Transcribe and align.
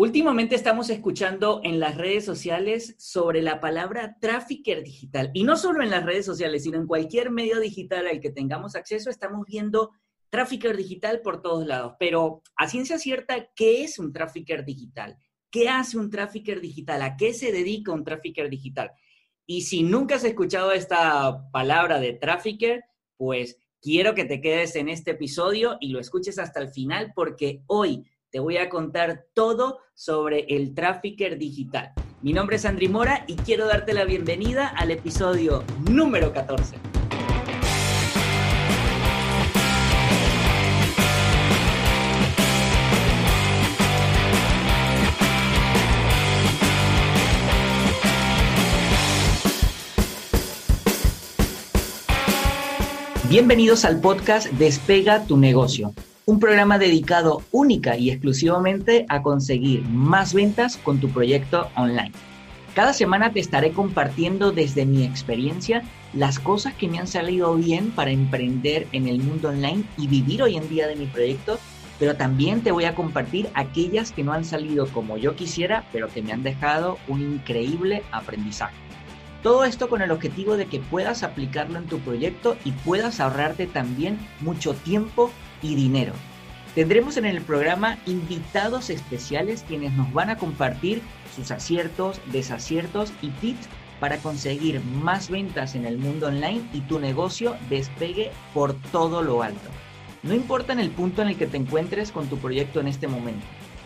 Últimamente 0.00 0.54
estamos 0.54 0.90
escuchando 0.90 1.60
en 1.64 1.80
las 1.80 1.96
redes 1.96 2.24
sociales 2.24 2.94
sobre 2.98 3.42
la 3.42 3.58
palabra 3.58 4.16
trafficker 4.20 4.84
digital. 4.84 5.32
Y 5.34 5.42
no 5.42 5.56
solo 5.56 5.82
en 5.82 5.90
las 5.90 6.04
redes 6.04 6.24
sociales, 6.24 6.62
sino 6.62 6.78
en 6.78 6.86
cualquier 6.86 7.32
medio 7.32 7.58
digital 7.58 8.06
al 8.06 8.20
que 8.20 8.30
tengamos 8.30 8.76
acceso, 8.76 9.10
estamos 9.10 9.44
viendo 9.44 9.90
trafficker 10.30 10.76
digital 10.76 11.20
por 11.20 11.42
todos 11.42 11.66
lados. 11.66 11.94
Pero 11.98 12.44
a 12.54 12.68
ciencia 12.68 12.96
cierta, 12.96 13.50
¿qué 13.56 13.82
es 13.82 13.98
un 13.98 14.12
trafficker 14.12 14.64
digital? 14.64 15.18
¿Qué 15.50 15.68
hace 15.68 15.98
un 15.98 16.10
trafficker 16.10 16.60
digital? 16.60 17.02
¿A 17.02 17.16
qué 17.16 17.34
se 17.34 17.50
dedica 17.50 17.90
un 17.90 18.04
trafficker 18.04 18.48
digital? 18.48 18.92
Y 19.46 19.62
si 19.62 19.82
nunca 19.82 20.14
has 20.14 20.22
escuchado 20.22 20.70
esta 20.70 21.50
palabra 21.50 21.98
de 21.98 22.12
trafficker, 22.12 22.84
pues 23.16 23.58
quiero 23.82 24.14
que 24.14 24.26
te 24.26 24.40
quedes 24.40 24.76
en 24.76 24.90
este 24.90 25.10
episodio 25.10 25.76
y 25.80 25.88
lo 25.88 25.98
escuches 25.98 26.38
hasta 26.38 26.60
el 26.60 26.68
final 26.68 27.10
porque 27.16 27.64
hoy 27.66 28.04
te 28.30 28.40
voy 28.40 28.58
a 28.58 28.68
contar 28.68 29.26
todo 29.34 29.78
sobre 29.94 30.40
el 30.48 30.74
trafficker 30.74 31.38
digital. 31.38 31.92
Mi 32.20 32.32
nombre 32.32 32.56
es 32.56 32.64
Andri 32.64 32.88
Mora 32.88 33.24
y 33.26 33.36
quiero 33.36 33.66
darte 33.66 33.94
la 33.94 34.04
bienvenida 34.04 34.68
al 34.68 34.90
episodio 34.90 35.64
número 35.88 36.32
14. 36.32 36.76
Bienvenidos 53.28 53.84
al 53.84 54.00
podcast 54.00 54.46
Despega 54.52 55.26
tu 55.26 55.36
negocio 55.36 55.92
un 56.28 56.40
programa 56.40 56.78
dedicado 56.78 57.40
única 57.52 57.96
y 57.96 58.10
exclusivamente 58.10 59.06
a 59.08 59.22
conseguir 59.22 59.82
más 59.84 60.34
ventas 60.34 60.76
con 60.76 61.00
tu 61.00 61.08
proyecto 61.08 61.70
online. 61.74 62.12
Cada 62.74 62.92
semana 62.92 63.32
te 63.32 63.40
estaré 63.40 63.72
compartiendo 63.72 64.52
desde 64.52 64.84
mi 64.84 65.04
experiencia 65.04 65.84
las 66.12 66.38
cosas 66.38 66.74
que 66.74 66.86
me 66.86 66.98
han 66.98 67.06
salido 67.06 67.54
bien 67.54 67.92
para 67.92 68.10
emprender 68.10 68.86
en 68.92 69.08
el 69.08 69.20
mundo 69.20 69.48
online 69.48 69.84
y 69.96 70.06
vivir 70.06 70.42
hoy 70.42 70.58
en 70.58 70.68
día 70.68 70.86
de 70.86 70.96
mi 70.96 71.06
proyecto, 71.06 71.58
pero 71.98 72.14
también 72.14 72.60
te 72.60 72.72
voy 72.72 72.84
a 72.84 72.94
compartir 72.94 73.48
aquellas 73.54 74.12
que 74.12 74.22
no 74.22 74.34
han 74.34 74.44
salido 74.44 74.86
como 74.88 75.16
yo 75.16 75.34
quisiera, 75.34 75.86
pero 75.92 76.08
que 76.08 76.20
me 76.20 76.32
han 76.34 76.42
dejado 76.42 76.98
un 77.08 77.22
increíble 77.22 78.02
aprendizaje. 78.12 78.76
Todo 79.42 79.64
esto 79.64 79.88
con 79.88 80.02
el 80.02 80.10
objetivo 80.10 80.58
de 80.58 80.66
que 80.66 80.80
puedas 80.80 81.22
aplicarlo 81.22 81.78
en 81.78 81.86
tu 81.86 82.00
proyecto 82.00 82.58
y 82.66 82.72
puedas 82.72 83.18
ahorrarte 83.18 83.66
también 83.66 84.18
mucho 84.42 84.74
tiempo 84.74 85.30
y 85.62 85.74
dinero. 85.74 86.12
Tendremos 86.74 87.16
en 87.16 87.24
el 87.24 87.40
programa 87.40 87.98
invitados 88.06 88.90
especiales 88.90 89.64
quienes 89.66 89.92
nos 89.94 90.12
van 90.12 90.30
a 90.30 90.36
compartir 90.36 91.02
sus 91.34 91.50
aciertos, 91.50 92.20
desaciertos 92.32 93.12
y 93.20 93.30
tips 93.30 93.68
para 94.00 94.18
conseguir 94.18 94.80
más 94.84 95.28
ventas 95.28 95.74
en 95.74 95.84
el 95.84 95.98
mundo 95.98 96.28
online 96.28 96.62
y 96.72 96.80
tu 96.82 97.00
negocio 97.00 97.56
despegue 97.68 98.30
por 98.54 98.74
todo 98.92 99.22
lo 99.22 99.42
alto. 99.42 99.70
No 100.22 100.34
importa 100.34 100.72
en 100.72 100.80
el 100.80 100.90
punto 100.90 101.22
en 101.22 101.28
el 101.28 101.36
que 101.36 101.46
te 101.46 101.56
encuentres 101.56 102.12
con 102.12 102.28
tu 102.28 102.38
proyecto 102.38 102.80
en 102.80 102.88
este 102.88 103.08
momento. 103.08 103.44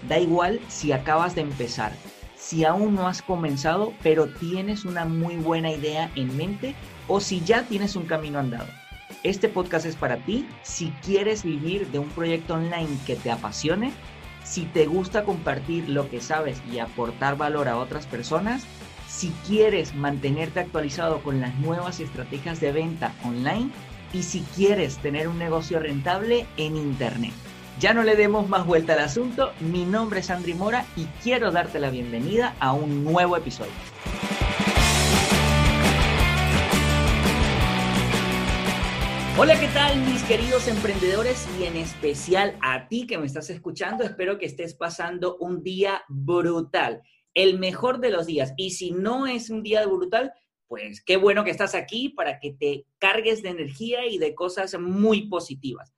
Da 0.08 0.18
igual 0.18 0.60
si 0.68 0.92
acabas 0.92 1.34
de 1.34 1.42
empezar, 1.42 1.92
si 2.36 2.64
aún 2.64 2.94
no 2.94 3.06
has 3.06 3.22
comenzado, 3.22 3.92
pero 4.02 4.26
tienes 4.26 4.84
una 4.84 5.04
muy 5.04 5.36
buena 5.36 5.70
idea 5.70 6.10
en 6.16 6.36
mente 6.36 6.74
o 7.08 7.20
si 7.20 7.40
ya 7.40 7.62
tienes 7.62 7.96
un 7.96 8.04
camino 8.04 8.38
andado. 8.38 8.66
Este 9.22 9.48
podcast 9.48 9.86
es 9.86 9.96
para 9.96 10.16
ti 10.16 10.46
si 10.62 10.90
quieres 11.04 11.44
vivir 11.44 11.88
de 11.88 11.98
un 11.98 12.08
proyecto 12.08 12.54
online 12.54 12.98
que 13.06 13.16
te 13.16 13.30
apasione, 13.30 13.92
si 14.44 14.62
te 14.62 14.86
gusta 14.86 15.24
compartir 15.24 15.88
lo 15.88 16.08
que 16.10 16.20
sabes 16.20 16.60
y 16.72 16.78
aportar 16.78 17.36
valor 17.36 17.68
a 17.68 17.78
otras 17.78 18.06
personas, 18.06 18.64
si 19.08 19.30
quieres 19.46 19.94
mantenerte 19.94 20.60
actualizado 20.60 21.20
con 21.20 21.40
las 21.40 21.54
nuevas 21.56 22.00
estrategias 22.00 22.60
de 22.60 22.72
venta 22.72 23.12
online 23.24 23.70
y 24.12 24.22
si 24.22 24.40
quieres 24.54 24.98
tener 24.98 25.28
un 25.28 25.38
negocio 25.38 25.78
rentable 25.78 26.46
en 26.56 26.76
Internet. 26.76 27.32
Ya 27.78 27.94
no 27.94 28.02
le 28.02 28.16
demos 28.16 28.48
más 28.48 28.66
vuelta 28.66 28.92
al 28.92 29.00
asunto, 29.00 29.52
mi 29.60 29.84
nombre 29.84 30.20
es 30.20 30.30
Andri 30.30 30.54
Mora 30.54 30.84
y 30.96 31.04
quiero 31.22 31.50
darte 31.50 31.78
la 31.78 31.90
bienvenida 31.90 32.54
a 32.60 32.72
un 32.72 33.04
nuevo 33.04 33.36
episodio. 33.36 33.72
Hola, 39.38 39.58
¿qué 39.58 39.68
tal 39.68 39.98
mis 40.02 40.22
queridos 40.24 40.68
emprendedores 40.68 41.48
y 41.58 41.64
en 41.64 41.76
especial 41.76 42.54
a 42.60 42.86
ti 42.88 43.06
que 43.06 43.16
me 43.16 43.24
estás 43.24 43.48
escuchando? 43.48 44.04
Espero 44.04 44.38
que 44.38 44.44
estés 44.44 44.74
pasando 44.74 45.38
un 45.38 45.62
día 45.62 46.02
brutal, 46.06 47.00
el 47.32 47.58
mejor 47.58 47.98
de 48.00 48.10
los 48.10 48.26
días. 48.26 48.52
Y 48.58 48.72
si 48.72 48.90
no 48.90 49.26
es 49.26 49.48
un 49.48 49.62
día 49.62 49.86
brutal, 49.86 50.34
pues 50.68 51.02
qué 51.02 51.16
bueno 51.16 51.44
que 51.44 51.50
estás 51.50 51.74
aquí 51.74 52.10
para 52.10 52.40
que 52.40 52.52
te 52.52 52.84
cargues 52.98 53.42
de 53.42 53.48
energía 53.48 54.06
y 54.06 54.18
de 54.18 54.34
cosas 54.34 54.78
muy 54.78 55.28
positivas. 55.28 55.94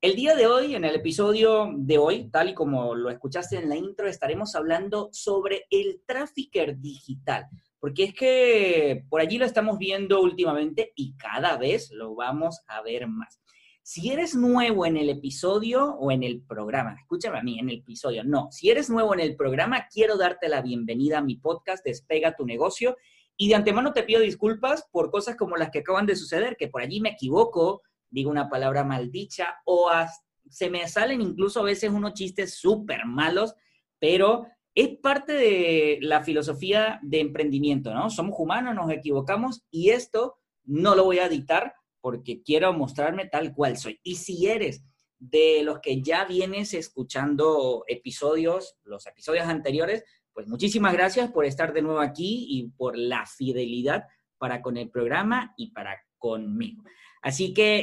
El 0.00 0.16
día 0.16 0.34
de 0.34 0.46
hoy, 0.46 0.74
en 0.74 0.86
el 0.86 0.94
episodio 0.94 1.70
de 1.76 1.98
hoy, 1.98 2.30
tal 2.30 2.48
y 2.48 2.54
como 2.54 2.94
lo 2.94 3.10
escuchaste 3.10 3.58
en 3.58 3.68
la 3.68 3.76
intro, 3.76 4.08
estaremos 4.08 4.54
hablando 4.54 5.10
sobre 5.12 5.66
el 5.70 6.00
trafficker 6.06 6.78
digital 6.78 7.48
porque 7.80 8.04
es 8.04 8.14
que 8.14 9.04
por 9.08 9.20
allí 9.20 9.38
lo 9.38 9.44
estamos 9.44 9.78
viendo 9.78 10.20
últimamente 10.20 10.92
y 10.96 11.16
cada 11.16 11.56
vez 11.56 11.90
lo 11.92 12.14
vamos 12.14 12.60
a 12.66 12.82
ver 12.82 13.06
más. 13.06 13.40
Si 13.82 14.10
eres 14.10 14.34
nuevo 14.34 14.84
en 14.84 14.98
el 14.98 15.08
episodio 15.08 15.94
o 15.94 16.10
en 16.10 16.22
el 16.22 16.42
programa, 16.42 16.96
escúchame 17.00 17.38
a 17.38 17.42
mí, 17.42 17.58
en 17.58 17.70
el 17.70 17.78
episodio, 17.78 18.22
no, 18.22 18.48
si 18.50 18.68
eres 18.68 18.90
nuevo 18.90 19.14
en 19.14 19.20
el 19.20 19.34
programa, 19.34 19.86
quiero 19.90 20.18
darte 20.18 20.48
la 20.48 20.60
bienvenida 20.60 21.18
a 21.18 21.22
mi 21.22 21.36
podcast 21.36 21.82
Despega 21.84 22.36
tu 22.36 22.44
negocio 22.44 22.96
y 23.36 23.48
de 23.48 23.54
antemano 23.54 23.92
te 23.92 24.02
pido 24.02 24.20
disculpas 24.20 24.86
por 24.92 25.10
cosas 25.10 25.36
como 25.36 25.56
las 25.56 25.70
que 25.70 25.78
acaban 25.78 26.04
de 26.04 26.16
suceder, 26.16 26.56
que 26.58 26.68
por 26.68 26.82
allí 26.82 27.00
me 27.00 27.10
equivoco, 27.10 27.82
digo 28.10 28.30
una 28.30 28.50
palabra 28.50 28.84
maldicha 28.84 29.56
o 29.64 29.90
se 30.50 30.68
me 30.68 30.86
salen 30.88 31.22
incluso 31.22 31.60
a 31.60 31.64
veces 31.64 31.90
unos 31.90 32.14
chistes 32.14 32.54
súper 32.54 33.06
malos, 33.06 33.54
pero 33.98 34.46
es 34.78 34.96
parte 34.98 35.32
de 35.32 35.98
la 36.02 36.22
filosofía 36.22 37.00
de 37.02 37.18
emprendimiento, 37.18 37.92
¿no? 37.92 38.10
Somos 38.10 38.36
humanos, 38.38 38.76
nos 38.76 38.92
equivocamos 38.92 39.64
y 39.72 39.90
esto 39.90 40.36
no 40.62 40.94
lo 40.94 41.02
voy 41.02 41.18
a 41.18 41.28
dictar 41.28 41.74
porque 42.00 42.44
quiero 42.44 42.72
mostrarme 42.72 43.26
tal 43.26 43.52
cual 43.54 43.76
soy. 43.76 43.98
Y 44.04 44.14
si 44.14 44.46
eres 44.46 44.84
de 45.18 45.62
los 45.64 45.80
que 45.80 46.00
ya 46.00 46.26
vienes 46.26 46.74
escuchando 46.74 47.82
episodios, 47.88 48.76
los 48.84 49.04
episodios 49.08 49.48
anteriores, 49.48 50.04
pues 50.32 50.46
muchísimas 50.46 50.92
gracias 50.92 51.32
por 51.32 51.44
estar 51.44 51.72
de 51.72 51.82
nuevo 51.82 51.98
aquí 51.98 52.46
y 52.48 52.68
por 52.68 52.96
la 52.96 53.26
fidelidad 53.26 54.04
para 54.38 54.62
con 54.62 54.76
el 54.76 54.90
programa 54.90 55.54
y 55.56 55.72
para 55.72 56.00
conmigo. 56.18 56.84
Así 57.20 57.52
que 57.52 57.82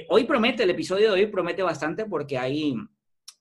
eh, 0.00 0.06
hoy 0.10 0.24
promete, 0.24 0.64
el 0.64 0.70
episodio 0.70 1.14
de 1.14 1.22
hoy 1.22 1.26
promete 1.28 1.62
bastante 1.62 2.04
porque 2.04 2.36
hay 2.36 2.74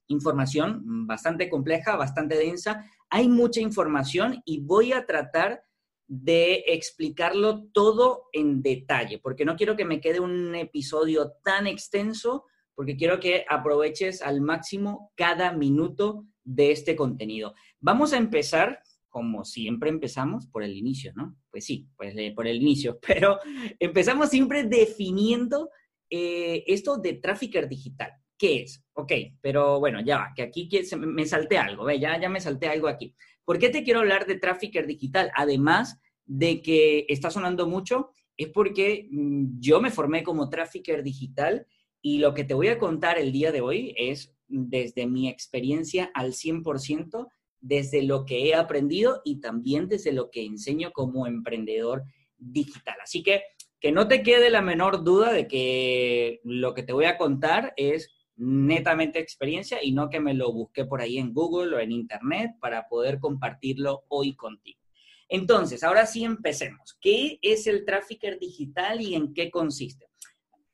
información 0.07 1.07
bastante 1.07 1.49
compleja, 1.49 1.95
bastante 1.95 2.35
densa. 2.35 2.85
Hay 3.09 3.27
mucha 3.27 3.61
información 3.61 4.41
y 4.45 4.59
voy 4.61 4.93
a 4.93 5.05
tratar 5.05 5.63
de 6.07 6.63
explicarlo 6.67 7.65
todo 7.71 8.25
en 8.31 8.61
detalle, 8.61 9.19
porque 9.19 9.45
no 9.45 9.55
quiero 9.55 9.75
que 9.75 9.85
me 9.85 9.99
quede 9.99 10.19
un 10.19 10.53
episodio 10.55 11.33
tan 11.43 11.67
extenso, 11.67 12.45
porque 12.75 12.95
quiero 12.95 13.19
que 13.19 13.45
aproveches 13.49 14.21
al 14.21 14.41
máximo 14.41 15.11
cada 15.15 15.51
minuto 15.51 16.25
de 16.43 16.71
este 16.71 16.95
contenido. 16.95 17.55
Vamos 17.79 18.13
a 18.13 18.17
empezar, 18.17 18.81
como 19.09 19.45
siempre 19.45 19.89
empezamos, 19.89 20.45
por 20.47 20.61
el 20.61 20.77
inicio, 20.77 21.11
¿no? 21.15 21.35
Pues 21.49 21.65
sí, 21.65 21.87
pues 21.97 22.13
por 22.35 22.47
el 22.47 22.61
inicio, 22.61 22.99
pero 23.07 23.39
empezamos 23.79 24.29
siempre 24.29 24.63
definiendo 24.63 25.69
eh, 26.09 26.63
esto 26.67 26.97
de 26.97 27.13
trafficker 27.13 27.67
digital. 27.67 28.11
¿Qué 28.37 28.61
es? 28.63 28.83
Ok, 28.93 29.11
pero 29.41 29.79
bueno, 29.79 30.01
ya 30.01 30.17
va, 30.17 30.33
que 30.35 30.43
aquí 30.43 30.69
me 30.97 31.25
salté 31.25 31.57
algo, 31.57 31.85
¿ve? 31.85 31.99
Ya, 31.99 32.19
ya 32.19 32.29
me 32.29 32.41
salté 32.41 32.67
algo 32.67 32.87
aquí. 32.87 33.15
¿Por 33.43 33.59
qué 33.59 33.69
te 33.69 33.83
quiero 33.83 33.99
hablar 33.99 34.25
de 34.25 34.39
trafficker 34.39 34.87
digital? 34.87 35.31
Además 35.35 35.99
de 36.25 36.61
que 36.61 37.05
está 37.07 37.29
sonando 37.29 37.67
mucho, 37.67 38.09
es 38.35 38.49
porque 38.49 39.07
mm, 39.09 39.59
yo 39.59 39.79
me 39.79 39.91
formé 39.91 40.23
como 40.23 40.49
trafficker 40.49 41.03
digital 41.03 41.65
y 42.01 42.17
lo 42.19 42.33
que 42.33 42.43
te 42.43 42.53
voy 42.53 42.67
a 42.67 42.77
contar 42.77 43.17
el 43.17 43.31
día 43.31 43.51
de 43.51 43.61
hoy 43.61 43.93
es 43.97 44.33
desde 44.47 45.07
mi 45.07 45.29
experiencia 45.29 46.11
al 46.13 46.33
100%, 46.33 47.27
desde 47.61 48.03
lo 48.03 48.25
que 48.25 48.47
he 48.47 48.55
aprendido 48.55 49.21
y 49.23 49.39
también 49.39 49.87
desde 49.87 50.11
lo 50.11 50.29
que 50.29 50.45
enseño 50.45 50.91
como 50.91 51.25
emprendedor 51.25 52.03
digital. 52.37 52.95
Así 53.01 53.23
que 53.23 53.43
que 53.79 53.91
no 53.91 54.07
te 54.07 54.23
quede 54.23 54.49
la 54.49 54.61
menor 54.61 55.03
duda 55.03 55.31
de 55.31 55.47
que 55.47 56.41
lo 56.43 56.73
que 56.73 56.81
te 56.81 56.93
voy 56.93 57.05
a 57.05 57.17
contar 57.17 57.73
es 57.77 58.09
netamente 58.37 59.19
experiencia 59.19 59.83
y 59.83 59.91
no 59.91 60.09
que 60.09 60.19
me 60.19 60.33
lo 60.33 60.51
busqué 60.51 60.85
por 60.85 61.01
ahí 61.01 61.17
en 61.17 61.33
Google 61.33 61.75
o 61.75 61.79
en 61.79 61.91
Internet 61.91 62.55
para 62.59 62.87
poder 62.87 63.19
compartirlo 63.19 64.03
hoy 64.09 64.35
contigo. 64.35 64.79
Entonces, 65.27 65.83
ahora 65.83 66.05
sí 66.05 66.23
empecemos. 66.23 66.97
¿Qué 67.01 67.39
es 67.41 67.67
el 67.67 67.85
trafficker 67.85 68.39
digital 68.39 69.01
y 69.01 69.15
en 69.15 69.33
qué 69.33 69.49
consiste? 69.49 70.07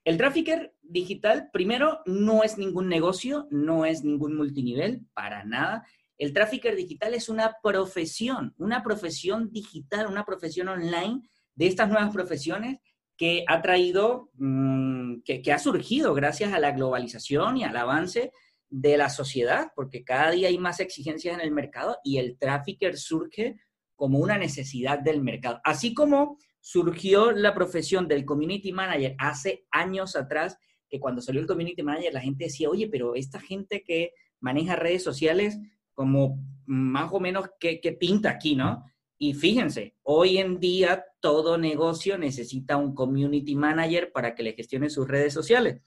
El 0.04 0.18
trafficker 0.18 0.74
digital, 0.82 1.50
primero, 1.54 2.02
no 2.06 2.44
es 2.44 2.58
ningún 2.58 2.90
negocio, 2.90 3.48
no 3.52 3.86
es 3.86 4.04
ningún 4.04 4.36
multinivel, 4.36 5.06
para 5.14 5.46
nada. 5.46 5.86
El 6.18 6.34
trafficker 6.34 6.76
digital 6.76 7.14
es 7.14 7.30
una 7.30 7.56
profesión, 7.64 8.54
una 8.58 8.84
profesión 8.84 9.52
digital, 9.52 10.08
una 10.08 10.26
profesión 10.26 10.68
online 10.68 11.22
de 11.56 11.68
estas 11.68 11.90
nuevas 11.90 12.14
profesiones 12.14 12.80
que 13.22 13.44
ha 13.48 13.62
traído, 13.62 14.32
mm, 14.34 15.22
que, 15.24 15.44
ha 15.54 15.60
surgido 15.60 16.16
gracias 16.16 16.54
a 16.54 16.60
la 16.60 16.72
globalización 16.72 17.56
y 17.56 17.64
al 17.64 17.78
avance 17.78 18.32
de 18.68 18.98
la 18.98 19.12
sociedad, 19.12 19.68
porque 19.76 20.04
cada 20.04 20.32
día 20.32 20.48
hay 20.48 20.58
más 20.58 20.80
exigencias 20.80 21.36
en 21.36 21.42
el 21.42 21.52
mercado 21.52 21.98
y 22.04 22.18
el 22.18 22.40
trafficker 22.40 22.98
surge 22.98 23.58
como 23.96 24.18
una 24.18 24.40
necesidad 24.40 24.98
del 24.98 25.22
mercado. 25.22 25.62
Así 25.64 25.94
como 25.94 26.40
surgió 26.62 27.32
la 27.32 27.54
profesión 27.54 28.08
del 28.08 28.26
community 28.26 28.72
manager 28.72 29.14
hace 29.20 29.68
años 29.70 30.16
atrás, 30.16 30.58
que 30.90 31.00
cuando 31.00 31.22
salió 31.22 31.42
el 31.42 31.48
community 31.48 31.84
manager 31.84 32.16
la 32.16 32.22
gente 32.22 32.46
decía, 32.46 32.72
oye, 32.72 32.90
pero 32.92 33.14
esta 33.14 33.40
gente 33.40 33.84
que 33.84 34.14
maneja 34.40 34.76
redes 34.76 35.04
sociales, 35.04 35.60
como 35.94 36.44
más 36.66 37.14
o 37.14 37.20
menos, 37.20 37.52
¿qué, 37.60 37.80
qué 37.80 37.92
pinta 37.92 38.32
aquí, 38.32 38.56
no? 38.56 38.84
Y 39.24 39.36
fíjense, 39.36 39.94
hoy 40.02 40.40
en 40.40 40.60
día 40.60 41.06
todo 41.20 41.56
negocio 41.56 42.18
necesita 42.18 42.78
un 42.78 42.96
community 42.96 43.54
manager 43.54 44.12
para 44.12 44.34
que 44.34 44.42
le 44.42 44.54
gestione 44.54 44.90
sus 44.90 45.08
redes 45.08 45.32
sociales. 45.32 45.80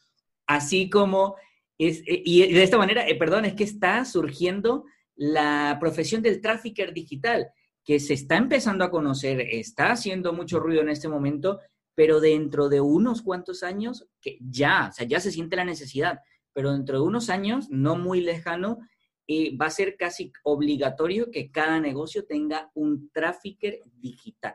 Así 0.47 0.89
como, 0.89 1.35
es, 1.77 1.99
eh, 2.07 2.23
y 2.25 2.53
de 2.53 2.63
esta 2.63 2.79
manera, 2.79 3.09
eh, 3.09 3.17
perdón, 3.17 3.45
es 3.45 3.55
que 3.55 3.65
está 3.65 4.05
surgiendo 4.05 4.85
la 5.17 5.79
profesión 5.81 6.23
del 6.23 6.41
trafficker 6.41 6.95
digital 6.95 7.49
que 7.85 7.99
se 7.99 8.15
está 8.15 8.37
empezando 8.37 8.85
a 8.85 8.91
conocer, 8.93 9.41
está 9.41 9.91
haciendo 9.91 10.33
mucho 10.33 10.61
ruido 10.61 10.83
en 10.83 10.91
este 10.91 11.09
momento, 11.09 11.59
pero 11.97 12.21
dentro 12.21 12.69
de 12.69 12.81
unos 12.81 13.21
cuantos 13.21 13.65
años, 13.65 14.07
que 14.21 14.39
ya, 14.49 14.91
o 14.91 14.93
sea, 14.93 15.09
ya 15.09 15.19
se 15.19 15.33
siente 15.33 15.57
la 15.57 15.65
necesidad, 15.65 16.21
pero 16.53 16.71
dentro 16.71 16.99
de 16.99 17.05
unos 17.05 17.31
años, 17.31 17.69
no 17.69 17.97
muy 17.97 18.21
lejano, 18.21 18.79
eh, 19.27 19.57
va 19.57 19.67
a 19.67 19.71
ser 19.71 19.97
casi 19.97 20.33
obligatorio 20.43 21.31
que 21.31 21.51
cada 21.51 21.81
negocio 21.81 22.27
tenga 22.27 22.71
un 22.75 23.11
trafficker 23.11 23.81
digital. 23.97 24.55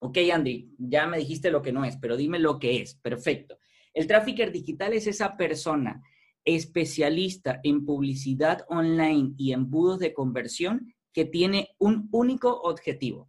Ok, 0.00 0.18
Andy, 0.32 0.74
ya 0.78 1.06
me 1.06 1.18
dijiste 1.18 1.50
lo 1.50 1.60
que 1.60 1.72
no 1.72 1.84
es, 1.84 1.96
pero 1.96 2.16
dime 2.16 2.38
lo 2.38 2.58
que 2.58 2.80
es. 2.80 2.94
Perfecto. 2.94 3.58
El 3.92 4.06
trafficker 4.06 4.52
digital 4.52 4.92
es 4.92 5.06
esa 5.06 5.36
persona 5.36 6.02
especialista 6.44 7.60
en 7.62 7.84
publicidad 7.84 8.64
online 8.68 9.34
y 9.36 9.52
embudos 9.52 9.98
de 9.98 10.14
conversión 10.14 10.94
que 11.12 11.24
tiene 11.24 11.70
un 11.78 12.08
único 12.12 12.60
objetivo, 12.62 13.28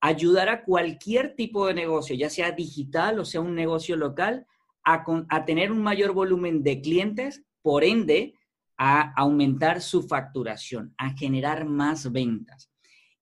ayudar 0.00 0.48
a 0.48 0.62
cualquier 0.62 1.34
tipo 1.34 1.66
de 1.66 1.74
negocio, 1.74 2.14
ya 2.14 2.30
sea 2.30 2.52
digital 2.52 3.18
o 3.18 3.24
sea 3.24 3.40
un 3.40 3.54
negocio 3.54 3.96
local, 3.96 4.46
a, 4.84 5.44
tener 5.44 5.72
un 5.72 5.82
mayor 5.82 6.12
volumen 6.12 6.62
de 6.62 6.80
clientes, 6.80 7.42
por 7.62 7.84
ende, 7.84 8.34
a 8.82 9.12
aumentar 9.14 9.82
su 9.82 10.02
facturación, 10.02 10.94
a 10.96 11.10
generar 11.10 11.66
más 11.66 12.10
ventas. 12.10 12.72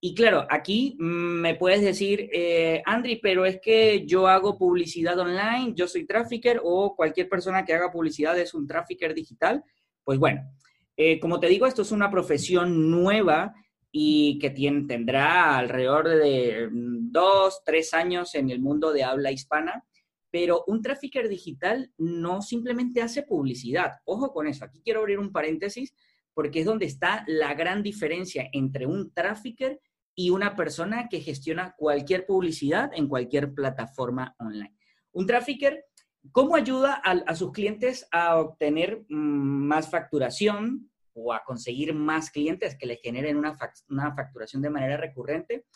Y 0.01 0.15
claro, 0.15 0.47
aquí 0.49 0.97
mm, 1.01 1.41
me 1.41 1.57
puedes 1.57 1.83
decir, 1.83 2.31
eh, 2.33 2.81
Andri, 2.87 3.17
pero 3.17 3.45
es 3.45 3.59
que 3.61 4.07
yo 4.07 4.29
hago 4.29 4.57
publicidad 4.57 5.19
online, 5.19 5.73
yo 5.75 5.89
soy 5.89 6.07
trafficker 6.07 6.61
o 6.63 6.95
cualquier 6.95 7.29
persona 7.29 7.65
que 7.65 7.75
haga 7.75 7.91
publicidad 7.91 8.39
es 8.39 8.55
un 8.55 8.69
trafficker 8.69 9.13
digital. 9.15 9.65
Pues 10.05 10.21
bueno, 10.21 10.43
eh, 10.97 11.19
como 11.19 11.41
te 11.41 11.49
digo, 11.49 11.67
esto 11.67 11.83
es 11.83 11.91
una 11.91 12.09
profesión 12.09 12.89
nueva 12.89 13.53
y 13.91 14.39
que 14.39 14.51
tendrá 14.51 15.59
alrededor 15.59 16.09
de 16.09 16.69
mm, 16.71 17.11
dos, 17.11 17.63
tres 17.65 17.95
años 17.95 18.37
en 18.37 18.51
el 18.51 18.61
mundo 18.61 18.93
de 18.93 19.03
habla 19.03 19.33
hispana, 19.33 19.85
pero 20.31 20.65
un 20.67 20.83
trafficker 20.83 21.29
digital 21.29 21.93
no 21.97 22.43
simplemente 22.43 23.03
hace 23.03 23.23
publicidad. 23.23 23.93
Ojo 24.05 24.33
con 24.33 24.47
eso, 24.47 24.65
aquí 24.65 24.81
quiero 24.83 25.01
abrir 25.01 25.19
un 25.19 25.33
paréntesis 25.33 25.95
porque 26.35 26.61
es 26.61 26.67
donde 26.67 26.87
está 26.87 27.25
la 27.27 27.55
gran 27.55 27.83
diferencia 27.83 28.49
entre 28.53 28.87
un 28.87 29.13
trafficker 29.13 29.81
y 30.15 30.31
una 30.31 30.57
persona 30.57 31.09
que 31.09 31.21
gestiona 31.21 31.75
cualquier 31.77 32.27
publicidad 32.27 32.91
en 32.95 33.09
cualquier 33.09 33.55
plataforma 33.55 34.35
online. 34.39 34.77
Un 35.13 35.27
trafficker, 35.27 35.85
¿cómo 36.33 36.57
ayuda 36.57 36.95
a, 36.95 37.35
sus 37.35 37.53
clientes 37.53 38.07
a 38.13 38.37
obtener 38.37 39.05
mm, 39.09 39.17
más 39.17 39.91
facturación, 39.91 40.91
o 41.21 41.33
a 41.33 41.43
conseguir 41.45 41.95
más 41.95 42.31
clientes 42.31 42.77
que 42.77 42.87
le 42.87 42.97
generen 42.97 43.37
una 43.37 44.15
facturación 44.15 44.63
de 44.63 44.71
manera 44.71 44.97
recurrente, 44.97 45.67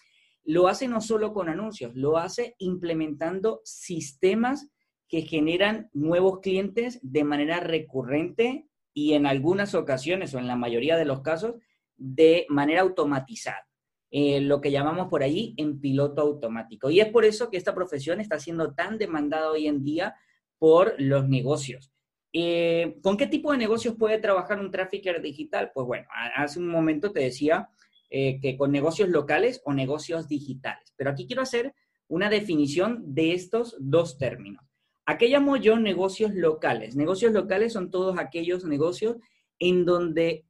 lo 0.44 0.68
hace 0.68 0.88
no 0.88 1.00
solo 1.00 1.32
con 1.32 1.48
anuncios, 1.48 1.94
lo 1.94 2.18
hace 2.18 2.54
implementando 2.58 3.60
sistemas 3.64 4.68
que 5.08 5.22
generan 5.22 5.90
nuevos 5.92 6.40
clientes 6.40 6.98
de 7.02 7.24
manera 7.24 7.60
recurrente 7.60 8.66
y 8.94 9.12
en 9.12 9.26
algunas 9.26 9.74
ocasiones 9.74 10.34
o 10.34 10.38
en 10.38 10.46
la 10.46 10.56
mayoría 10.56 10.96
de 10.96 11.04
los 11.04 11.20
casos 11.20 11.56
de 11.96 12.46
manera 12.48 12.82
automatizada. 12.82 13.66
Eh, 14.14 14.42
lo 14.42 14.60
que 14.60 14.70
llamamos 14.70 15.08
por 15.08 15.22
allí 15.22 15.54
en 15.56 15.80
piloto 15.80 16.20
automático. 16.20 16.90
Y 16.90 17.00
es 17.00 17.08
por 17.08 17.24
eso 17.24 17.48
que 17.48 17.56
esta 17.56 17.74
profesión 17.74 18.20
está 18.20 18.38
siendo 18.38 18.74
tan 18.74 18.98
demandada 18.98 19.50
hoy 19.50 19.66
en 19.66 19.82
día 19.82 20.14
por 20.58 20.94
los 20.98 21.26
negocios. 21.28 21.90
Eh, 22.34 22.98
¿Con 23.02 23.16
qué 23.16 23.26
tipo 23.26 23.52
de 23.52 23.58
negocios 23.58 23.94
puede 23.96 24.18
trabajar 24.18 24.60
un 24.60 24.70
trafficker 24.70 25.22
digital? 25.22 25.70
Pues 25.74 25.86
bueno, 25.86 26.08
hace 26.36 26.58
un 26.58 26.68
momento 26.68 27.10
te 27.10 27.20
decía 27.20 27.70
eh, 28.14 28.40
que 28.42 28.58
con 28.58 28.70
negocios 28.70 29.08
locales 29.08 29.62
o 29.64 29.72
negocios 29.72 30.28
digitales, 30.28 30.92
pero 30.96 31.08
aquí 31.08 31.26
quiero 31.26 31.40
hacer 31.40 31.74
una 32.08 32.28
definición 32.28 33.14
de 33.14 33.32
estos 33.32 33.74
dos 33.80 34.18
términos. 34.18 34.62
¿A 35.06 35.16
qué 35.16 35.28
llamo 35.28 35.56
yo 35.56 35.78
negocios 35.78 36.34
locales? 36.34 36.94
Negocios 36.94 37.32
locales 37.32 37.72
son 37.72 37.90
todos 37.90 38.18
aquellos 38.18 38.66
negocios 38.66 39.16
en 39.58 39.86
donde 39.86 40.44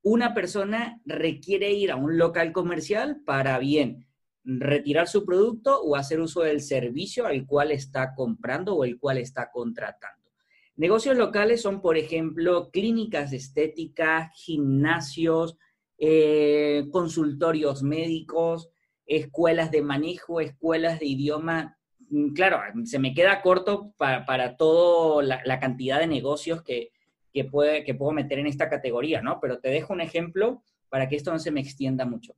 una 0.00 0.32
persona 0.32 1.02
requiere 1.04 1.72
ir 1.72 1.90
a 1.90 1.96
un 1.96 2.16
local 2.16 2.50
comercial 2.50 3.20
para 3.26 3.58
bien 3.58 4.08
retirar 4.42 5.06
su 5.06 5.26
producto 5.26 5.82
o 5.82 5.96
hacer 5.96 6.18
uso 6.18 6.40
del 6.40 6.62
servicio 6.62 7.26
al 7.26 7.44
cual 7.44 7.72
está 7.72 8.14
comprando 8.14 8.74
o 8.74 8.84
el 8.84 8.98
cual 8.98 9.18
está 9.18 9.50
contratando. 9.52 10.30
Negocios 10.76 11.18
locales 11.18 11.60
son, 11.60 11.82
por 11.82 11.98
ejemplo, 11.98 12.70
clínicas 12.70 13.34
estéticas, 13.34 14.30
gimnasios, 14.34 15.58
eh, 16.04 16.88
consultorios 16.90 17.84
médicos, 17.84 18.70
escuelas 19.06 19.70
de 19.70 19.82
manejo, 19.82 20.40
escuelas 20.40 20.98
de 20.98 21.06
idioma. 21.06 21.78
Mm, 22.08 22.32
claro, 22.32 22.58
se 22.82 22.98
me 22.98 23.14
queda 23.14 23.40
corto 23.40 23.94
para, 23.96 24.56
toda 24.56 25.22
la, 25.22 25.60
cantidad 25.60 26.00
de 26.00 26.08
negocios 26.08 26.64
que, 26.64 26.90
puede, 27.52 27.84
que 27.84 27.94
puedo 27.94 28.10
meter 28.10 28.40
en 28.40 28.48
esta 28.48 28.68
categoría, 28.68 29.22
¿no? 29.22 29.38
Pero 29.40 29.60
te 29.60 29.68
dejo 29.68 29.92
un 29.92 30.00
ejemplo 30.00 30.64
para 30.88 31.08
que 31.08 31.14
esto 31.14 31.30
no 31.30 31.38
se 31.38 31.52
me 31.52 31.60
extienda 31.60 32.04
mucho. 32.04 32.34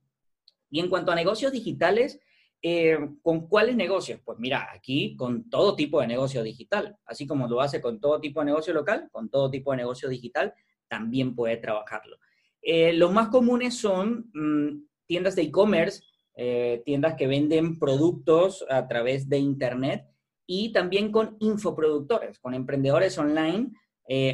Y 0.69 0.79
en 0.79 0.87
cuanto 0.87 1.11
a 1.11 1.15
negocios 1.15 1.51
digitales, 1.51 2.19
eh, 2.61 2.97
¿Con 3.21 3.47
cuáles 3.47 3.75
negocios? 3.75 4.21
Pues 4.25 4.39
mira, 4.39 4.69
aquí 4.73 5.15
con 5.15 5.49
todo 5.51 5.75
tipo 5.75 6.01
de 6.01 6.07
negocio 6.07 6.41
digital, 6.41 6.97
así 7.05 7.27
como 7.27 7.47
lo 7.47 7.61
hace 7.61 7.79
con 7.79 7.99
todo 7.99 8.19
tipo 8.19 8.39
de 8.39 8.47
negocio 8.47 8.73
local, 8.73 9.07
con 9.11 9.29
todo 9.29 9.51
tipo 9.51 9.69
de 9.69 9.77
negocio 9.77 10.09
digital, 10.09 10.53
también 10.87 11.35
puede 11.35 11.57
trabajarlo. 11.57 12.17
Eh, 12.65 12.93
los 12.93 13.13
más 13.13 13.29
comunes 13.29 13.77
son 13.77 14.29
mm, 14.33 14.87
tiendas 15.05 15.35
de 15.35 15.43
e-commerce, 15.43 16.03
eh, 16.35 16.81
tiendas 16.83 17.15
que 17.15 17.27
venden 17.27 17.79
productos 17.79 18.65
a 18.69 18.87
través 18.87 19.29
de 19.29 19.37
Internet 19.37 20.05
y 20.45 20.73
también 20.73 21.11
con 21.11 21.37
infoproductores, 21.39 22.39
con 22.39 22.53
emprendedores 22.53 23.17
online, 23.17 23.71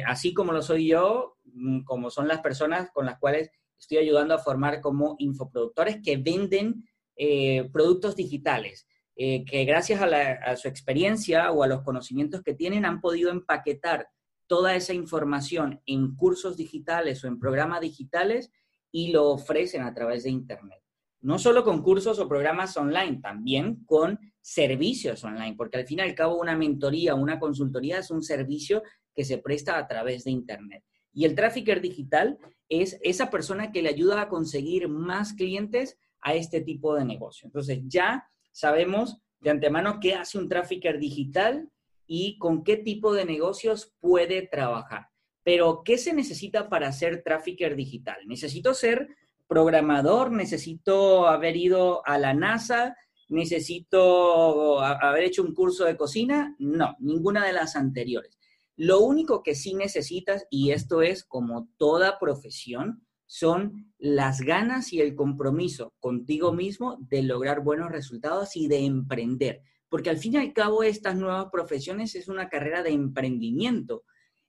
así 0.06 0.34
como 0.34 0.52
lo 0.52 0.60
soy 0.60 0.88
yo, 0.88 1.36
mm, 1.44 1.84
como 1.84 2.10
son 2.10 2.26
las 2.26 2.40
personas 2.40 2.90
con 2.92 3.06
las 3.06 3.18
cuales 3.18 3.50
estoy 3.78 3.98
ayudando 3.98 4.34
a 4.34 4.38
formar 4.38 4.80
como 4.80 5.16
infoproductores 5.18 5.98
que 6.02 6.16
venden 6.16 6.84
eh, 7.16 7.68
productos 7.72 8.16
digitales, 8.16 8.86
eh, 9.16 9.44
que 9.44 9.64
gracias 9.64 10.00
a, 10.00 10.56
su 10.56 10.68
experiencia 10.68 11.52
o 11.52 11.62
a 11.62 11.66
los 11.66 11.82
conocimientos 11.82 12.42
que 12.42 12.54
tienen 12.54 12.86
han 12.86 13.00
podido 13.00 13.30
empaquetar 13.30 14.08
toda 14.52 14.76
esa 14.76 14.92
información 14.92 15.80
en 15.86 16.14
cursos 16.14 16.58
digitales 16.58 17.24
o 17.24 17.26
en 17.26 17.40
programas 17.40 17.80
digitales 17.80 18.52
y 18.90 19.10
lo 19.10 19.30
ofrecen 19.30 19.80
a 19.80 19.94
través 19.94 20.24
de 20.24 20.28
Internet. 20.28 20.78
No 21.22 21.38
solo 21.38 21.64
con 21.64 21.80
cursos 21.82 22.18
o 22.18 22.28
programas 22.28 22.76
online, 22.76 23.20
también 23.22 23.82
con 23.86 24.20
servicios 24.42 25.24
online, 25.24 25.54
porque 25.56 25.78
al 25.78 25.86
fin 25.86 26.00
y 26.00 26.02
al 26.02 26.14
cabo 26.14 26.38
una 26.38 26.54
mentoría, 26.54 27.14
una 27.14 27.40
consultoría 27.40 28.00
es 28.00 28.10
un 28.10 28.22
servicio 28.22 28.82
que 29.14 29.24
se 29.24 29.38
presta 29.38 29.78
a 29.78 29.88
través 29.88 30.24
de 30.24 30.32
Internet. 30.32 30.84
Y 31.14 31.24
el 31.24 31.34
trafficker 31.34 31.80
digital 31.80 32.36
es 32.68 32.98
esa 33.00 33.30
persona 33.30 33.72
que 33.72 33.80
le 33.80 33.88
ayuda 33.88 34.20
a 34.20 34.28
conseguir 34.28 34.86
más 34.86 35.32
clientes 35.32 35.96
a 36.20 36.34
este 36.34 36.60
tipo 36.60 36.94
de 36.94 37.06
negocio. 37.06 37.46
Entonces 37.46 37.78
ya 37.86 38.28
sabemos 38.50 39.16
de 39.40 39.48
antemano 39.48 39.98
qué 39.98 40.14
hace 40.14 40.36
un 40.36 40.50
trafficker 40.50 40.98
digital 40.98 41.70
y 42.14 42.36
con 42.36 42.62
qué 42.62 42.76
tipo 42.76 43.14
de 43.14 43.24
negocios 43.24 43.94
puede 43.98 44.42
trabajar. 44.46 45.06
Pero, 45.42 45.80
¿qué 45.82 45.96
se 45.96 46.12
necesita 46.12 46.68
para 46.68 46.92
ser 46.92 47.22
trafficker 47.22 47.74
digital? 47.74 48.18
¿Necesito 48.26 48.74
ser 48.74 49.08
programador? 49.48 50.30
¿Necesito 50.30 51.26
haber 51.26 51.56
ido 51.56 52.06
a 52.06 52.18
la 52.18 52.34
NASA? 52.34 52.94
¿Necesito 53.30 54.82
haber 54.82 55.24
hecho 55.24 55.42
un 55.42 55.54
curso 55.54 55.86
de 55.86 55.96
cocina? 55.96 56.54
No, 56.58 56.96
ninguna 57.00 57.46
de 57.46 57.54
las 57.54 57.76
anteriores. 57.76 58.38
Lo 58.76 59.00
único 59.00 59.42
que 59.42 59.54
sí 59.54 59.72
necesitas, 59.72 60.46
y 60.50 60.72
esto 60.72 61.00
es 61.00 61.24
como 61.24 61.70
toda 61.78 62.18
profesión, 62.18 63.06
son 63.24 63.90
las 63.96 64.42
ganas 64.42 64.92
y 64.92 65.00
el 65.00 65.14
compromiso 65.14 65.94
contigo 65.98 66.52
mismo 66.52 66.98
de 67.08 67.22
lograr 67.22 67.64
buenos 67.64 67.90
resultados 67.90 68.54
y 68.54 68.68
de 68.68 68.84
emprender. 68.84 69.62
Porque 69.92 70.08
al 70.08 70.16
fin 70.16 70.32
y 70.32 70.36
al 70.38 70.54
cabo 70.54 70.82
estas 70.82 71.16
nuevas 71.16 71.50
profesiones 71.52 72.14
es 72.14 72.26
una 72.26 72.48
carrera 72.48 72.82
de 72.82 72.92
emprendimiento. 72.92 74.04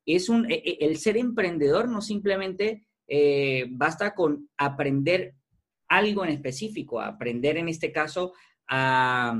Es 0.06 0.30
un, 0.30 0.50
e, 0.50 0.54
e, 0.64 0.78
el 0.86 0.96
ser 0.96 1.18
emprendedor 1.18 1.90
no 1.90 2.00
simplemente 2.02 2.88
eh, 3.10 3.66
basta 3.70 4.16
con 4.16 4.50
aprender 4.56 5.36
algo 5.90 6.24
en 6.24 6.32
específico, 6.32 7.02
aprender 7.02 7.58
en 7.58 7.68
este 7.68 7.92
caso 7.92 8.32
a, 8.70 9.38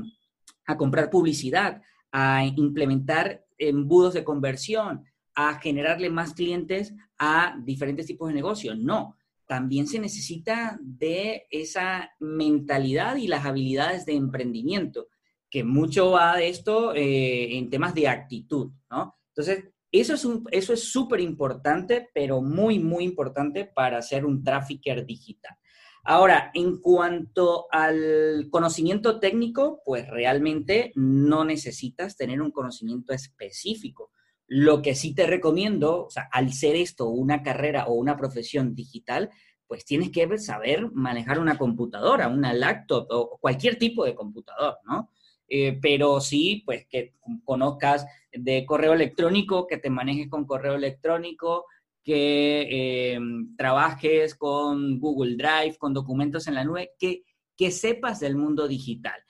a 0.66 0.76
comprar 0.76 1.08
publicidad, 1.08 1.80
a 2.12 2.44
implementar 2.44 3.46
embudos 3.56 4.12
de 4.12 4.24
conversión, 4.24 5.06
a 5.34 5.58
generarle 5.58 6.10
más 6.10 6.34
clientes 6.34 6.92
a 7.18 7.56
diferentes 7.64 8.04
tipos 8.04 8.28
de 8.28 8.34
negocios. 8.34 8.76
No, 8.76 9.16
también 9.46 9.86
se 9.86 9.98
necesita 9.98 10.78
de 10.82 11.46
esa 11.50 12.10
mentalidad 12.20 13.16
y 13.16 13.26
las 13.26 13.46
habilidades 13.46 14.04
de 14.04 14.16
emprendimiento, 14.16 15.08
que 15.54 15.62
mucho 15.62 16.10
va 16.10 16.36
de 16.36 16.48
esto 16.48 16.92
eh, 16.96 17.56
en 17.56 17.70
temas 17.70 17.94
de 17.94 18.08
actitud, 18.08 18.72
¿no? 18.90 19.20
Entonces, 19.28 19.66
eso 19.92 20.14
es 20.50 20.68
es 20.68 20.90
súper 20.90 21.20
importante, 21.20 22.08
pero 22.12 22.42
muy, 22.42 22.80
muy 22.80 23.04
importante 23.04 23.64
para 23.64 24.02
ser 24.02 24.26
un 24.26 24.42
trafficker 24.42 25.06
digital. 25.06 25.56
Ahora, 26.02 26.50
en 26.54 26.80
cuanto 26.80 27.66
al 27.70 28.48
conocimiento 28.50 29.20
técnico, 29.20 29.80
pues 29.84 30.08
realmente 30.08 30.90
no 30.96 31.44
necesitas 31.44 32.16
tener 32.16 32.42
un 32.42 32.50
conocimiento 32.50 33.12
específico. 33.12 34.10
Lo 34.48 34.82
que 34.82 34.96
sí 34.96 35.14
te 35.14 35.28
recomiendo, 35.28 36.06
o 36.06 36.10
sea, 36.10 36.28
al 36.32 36.52
ser 36.52 36.74
esto 36.74 37.10
una 37.10 37.44
carrera 37.44 37.86
o 37.86 37.94
una 37.94 38.16
profesión 38.16 38.74
digital, 38.74 39.30
pues 39.68 39.84
tienes 39.84 40.10
que 40.10 40.36
saber 40.36 40.90
manejar 40.90 41.38
una 41.38 41.56
computadora, 41.56 42.26
una 42.26 42.52
laptop 42.52 43.06
o 43.10 43.38
cualquier 43.40 43.78
tipo 43.78 44.04
de 44.04 44.16
computador, 44.16 44.78
¿no? 44.84 45.10
Eh, 45.48 45.78
pero 45.80 46.20
sí, 46.20 46.62
pues 46.64 46.86
que 46.86 47.14
conozcas 47.44 48.06
de 48.32 48.64
correo 48.64 48.92
electrónico, 48.94 49.66
que 49.66 49.78
te 49.78 49.90
manejes 49.90 50.28
con 50.28 50.46
correo 50.46 50.74
electrónico, 50.74 51.66
que 52.02 52.68
eh, 52.70 53.18
trabajes 53.56 54.34
con 54.34 54.98
Google 54.98 55.36
Drive, 55.36 55.76
con 55.78 55.94
documentos 55.94 56.46
en 56.46 56.54
la 56.54 56.64
nube, 56.64 56.92
que, 56.98 57.22
que 57.56 57.70
sepas 57.70 58.20
del 58.20 58.36
mundo 58.36 58.68
digital. 58.68 59.20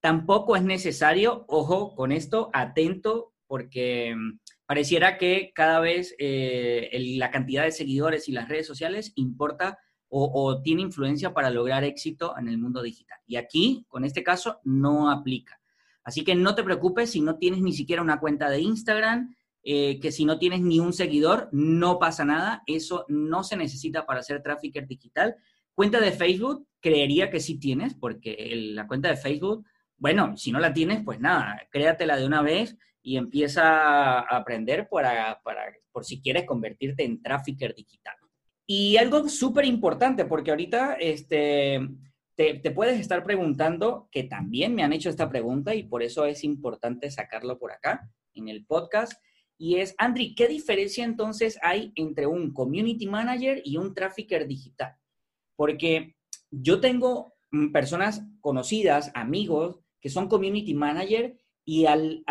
Tampoco 0.00 0.56
es 0.56 0.62
necesario, 0.62 1.44
ojo 1.48 1.94
con 1.94 2.12
esto, 2.12 2.50
atento, 2.52 3.32
porque 3.46 4.14
pareciera 4.66 5.16
que 5.18 5.52
cada 5.54 5.80
vez 5.80 6.14
eh, 6.18 6.90
la 7.16 7.30
cantidad 7.30 7.64
de 7.64 7.72
seguidores 7.72 8.28
y 8.28 8.32
las 8.32 8.48
redes 8.48 8.66
sociales 8.66 9.12
importa 9.16 9.78
o, 10.10 10.62
tiene 10.62 10.82
influencia 10.82 11.34
para 11.34 11.50
lograr 11.50 11.84
éxito 11.84 12.34
en 12.38 12.48
el 12.48 12.58
mundo 12.58 12.82
digital. 12.82 13.18
Y 13.26 13.36
aquí, 13.36 13.84
con 13.88 14.04
este 14.04 14.22
caso, 14.22 14.60
no 14.64 15.10
aplica. 15.10 15.57
Así 16.08 16.24
que 16.24 16.34
no 16.34 16.54
te 16.54 16.64
preocupes 16.64 17.10
si 17.10 17.20
no 17.20 17.36
tienes 17.36 17.60
ni 17.60 17.74
siquiera 17.74 18.00
una 18.00 18.18
cuenta 18.18 18.48
de 18.48 18.62
Instagram, 18.62 19.36
eh, 19.62 20.00
que 20.00 20.10
si 20.10 20.24
no 20.24 20.38
tienes 20.38 20.62
ni 20.62 20.80
un 20.80 20.94
seguidor, 20.94 21.50
no 21.52 21.98
pasa 21.98 22.24
nada. 22.24 22.62
Eso 22.66 23.04
no 23.08 23.44
se 23.44 23.58
necesita 23.58 24.06
para 24.06 24.22
ser 24.22 24.42
trafficker 24.42 24.86
digital. 24.86 25.36
Cuenta 25.74 26.00
de 26.00 26.12
Facebook, 26.12 26.66
creería 26.80 27.30
que 27.30 27.40
sí 27.40 27.58
tienes, 27.58 27.94
porque 27.94 28.50
la 28.72 28.86
cuenta 28.86 29.10
de 29.10 29.18
Facebook, 29.18 29.66
bueno, 29.98 30.34
si 30.38 30.50
no 30.50 30.60
la 30.60 30.72
tienes, 30.72 31.04
pues 31.04 31.20
nada, 31.20 31.60
créatela 31.70 32.16
de 32.16 32.24
una 32.24 32.40
vez 32.40 32.74
y 33.02 33.18
empieza 33.18 34.20
a 34.20 34.20
aprender 34.20 34.88
para, 34.90 35.42
por 35.92 36.06
si 36.06 36.22
quieres 36.22 36.46
convertirte 36.46 37.04
en 37.04 37.20
trafficker 37.20 37.74
digital. 37.74 38.16
Y 38.66 38.96
algo 38.96 39.28
súper 39.28 39.66
importante, 39.66 40.24
porque 40.24 40.52
ahorita 40.52 40.94
este, 40.94 41.86
te, 42.38 42.70
puedes 42.70 43.00
estar 43.00 43.24
preguntando, 43.24 44.08
que 44.12 44.22
también 44.22 44.72
me 44.72 44.84
han 44.84 44.92
hecho 44.92 45.10
esta 45.10 45.28
pregunta 45.28 45.74
y 45.74 45.82
por 45.82 46.04
eso 46.04 46.24
es 46.24 46.44
importante 46.44 47.10
sacarlo 47.10 47.58
por 47.58 47.72
acá 47.72 48.12
en 48.32 48.48
el 48.48 48.64
podcast, 48.64 49.20
y 49.60 49.78
es, 49.78 49.96
Andri, 49.98 50.36
¿qué 50.36 50.46
diferencia 50.46 51.04
entonces 51.04 51.58
hay 51.62 51.90
entre 51.96 52.28
un 52.28 52.52
community 52.52 53.08
manager 53.08 53.60
y 53.64 53.76
un 53.76 53.92
trafficker 53.92 54.46
digital? 54.46 54.94
Porque 55.56 56.14
yo 56.52 56.80
tengo 56.80 57.34
mm, 57.50 57.72
personas 57.72 58.22
conocidas, 58.40 59.10
amigos, 59.14 59.80
que 60.00 60.08
son 60.08 60.28
community 60.28 60.74
manager 60.74 61.36
y 61.64 61.86
al, 61.86 62.22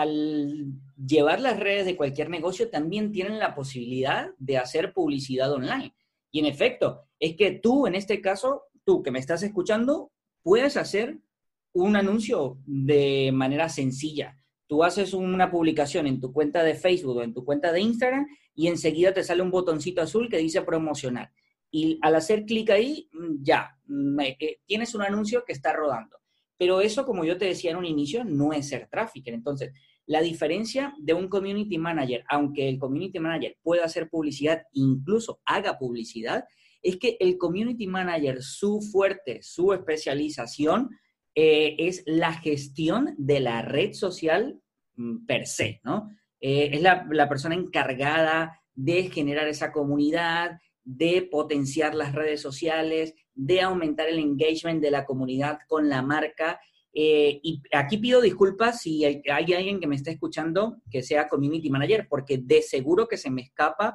llevar 0.95 1.41
las 1.41 1.59
redes 1.59 1.85
de 1.85 1.97
cualquier 1.97 2.29
negocio 2.29 2.69
también 2.69 3.11
tienen 3.11 3.39
la 3.39 3.53
posibilidad 3.53 4.29
de 4.37 4.57
hacer 4.57 4.93
publicidad 4.93 5.51
online. 5.51 5.93
Y 6.31 6.39
en 6.39 6.45
efecto, 6.45 7.09
es 7.19 7.35
que 7.35 7.51
tú, 7.51 7.87
en 7.87 7.95
este 7.95 8.21
caso, 8.21 8.63
tú 8.87 9.03
que 9.03 9.11
me 9.11 9.19
estás 9.19 9.43
escuchando, 9.43 10.13
puedes 10.41 10.77
hacer 10.77 11.19
un 11.73 11.97
anuncio 11.97 12.57
de 12.65 13.31
manera 13.33 13.67
sencilla. 13.67 14.41
Tú 14.65 14.81
haces 14.81 15.13
una 15.13 15.51
publicación 15.51 16.07
en 16.07 16.21
tu 16.21 16.31
cuenta 16.31 16.63
de 16.63 16.73
Facebook 16.73 17.17
o 17.17 17.21
en 17.21 17.33
tu 17.33 17.43
cuenta 17.43 17.73
de 17.73 17.81
Instagram 17.81 18.25
y 18.55 18.67
enseguida 18.67 19.13
te 19.13 19.25
sale 19.25 19.41
un 19.41 19.51
botoncito 19.51 20.01
azul 20.01 20.29
que 20.29 20.37
dice 20.37 20.61
promocionar. 20.61 21.33
Y 21.69 21.99
al 22.01 22.15
hacer 22.15 22.45
clic 22.45 22.69
ahí, 22.69 23.09
mm, 23.11 23.43
ya, 23.43 23.77
eh, 24.39 24.59
tienes 24.65 24.95
un 24.95 25.01
anuncio 25.01 25.43
que 25.45 25.51
está 25.51 25.73
rodando. 25.73 26.17
Pero 26.57 26.79
eso, 26.79 27.05
como 27.05 27.25
yo 27.25 27.37
te 27.37 27.43
decía 27.43 27.71
en 27.71 27.77
un 27.77 27.85
inicio, 27.85 28.23
no 28.23 28.53
es 28.53 28.69
ser 28.69 28.87
trafficker. 28.89 29.33
Entonces, 29.33 29.73
la 30.05 30.21
diferencia 30.21 30.93
de 30.97 31.13
un 31.13 31.27
community 31.27 31.77
manager, 31.77 32.23
aunque 32.29 32.69
el 32.69 32.79
community 32.79 33.19
manager 33.19 33.57
pueda 33.61 33.83
hacer 33.83 34.09
publicidad, 34.09 34.63
incluso 34.71 35.41
haga 35.43 35.77
publicidad, 35.77 36.45
es 36.87 36.97
que 36.97 37.17
el 37.19 37.37
community 37.37 37.85
manager, 37.85 38.41
su 38.41 38.79
fuerte, 38.79 39.41
su 39.41 39.73
especialización, 39.73 40.89
eh, 41.35 41.75
es 41.79 42.01
la 42.05 42.31
gestión 42.33 43.13
de 43.17 43.41
la 43.41 43.61
red 43.61 43.91
social 43.91 44.61
mm, 44.95 45.25
per 45.25 45.47
se, 45.47 45.81
¿no? 45.83 46.09
Eh, 46.39 46.69
es 46.71 46.81
la, 46.81 47.27
persona 47.27 47.55
encargada 47.55 48.61
de 48.73 49.09
generar 49.09 49.49
esa 49.49 49.73
comunidad, 49.73 50.59
de 50.85 51.27
potenciar 51.29 51.93
las 51.93 52.15
redes 52.15 52.39
sociales, 52.41 53.13
de 53.35 53.59
aumentar 53.59 54.07
el 54.07 54.19
engagement 54.19 54.81
de 54.81 54.91
la 54.91 55.03
comunidad 55.03 55.59
con 55.67 55.89
la 55.89 56.01
marca. 56.01 56.57
Eh, 56.93 57.41
y 57.43 57.61
aquí 57.73 57.97
pido 57.97 58.21
disculpas 58.21 58.79
si 58.81 59.03
hay, 59.03 59.21
alguien 59.27 59.81
que 59.81 59.87
me 59.87 59.95
está 59.95 60.09
escuchando 60.09 60.77
que 60.89 61.03
sea 61.03 61.27
community 61.27 61.69
manager, 61.69 62.07
porque 62.09 62.37
de 62.37 62.61
seguro 62.61 63.09
que 63.09 63.17
se 63.17 63.29
me 63.29 63.41
escapa 63.41 63.93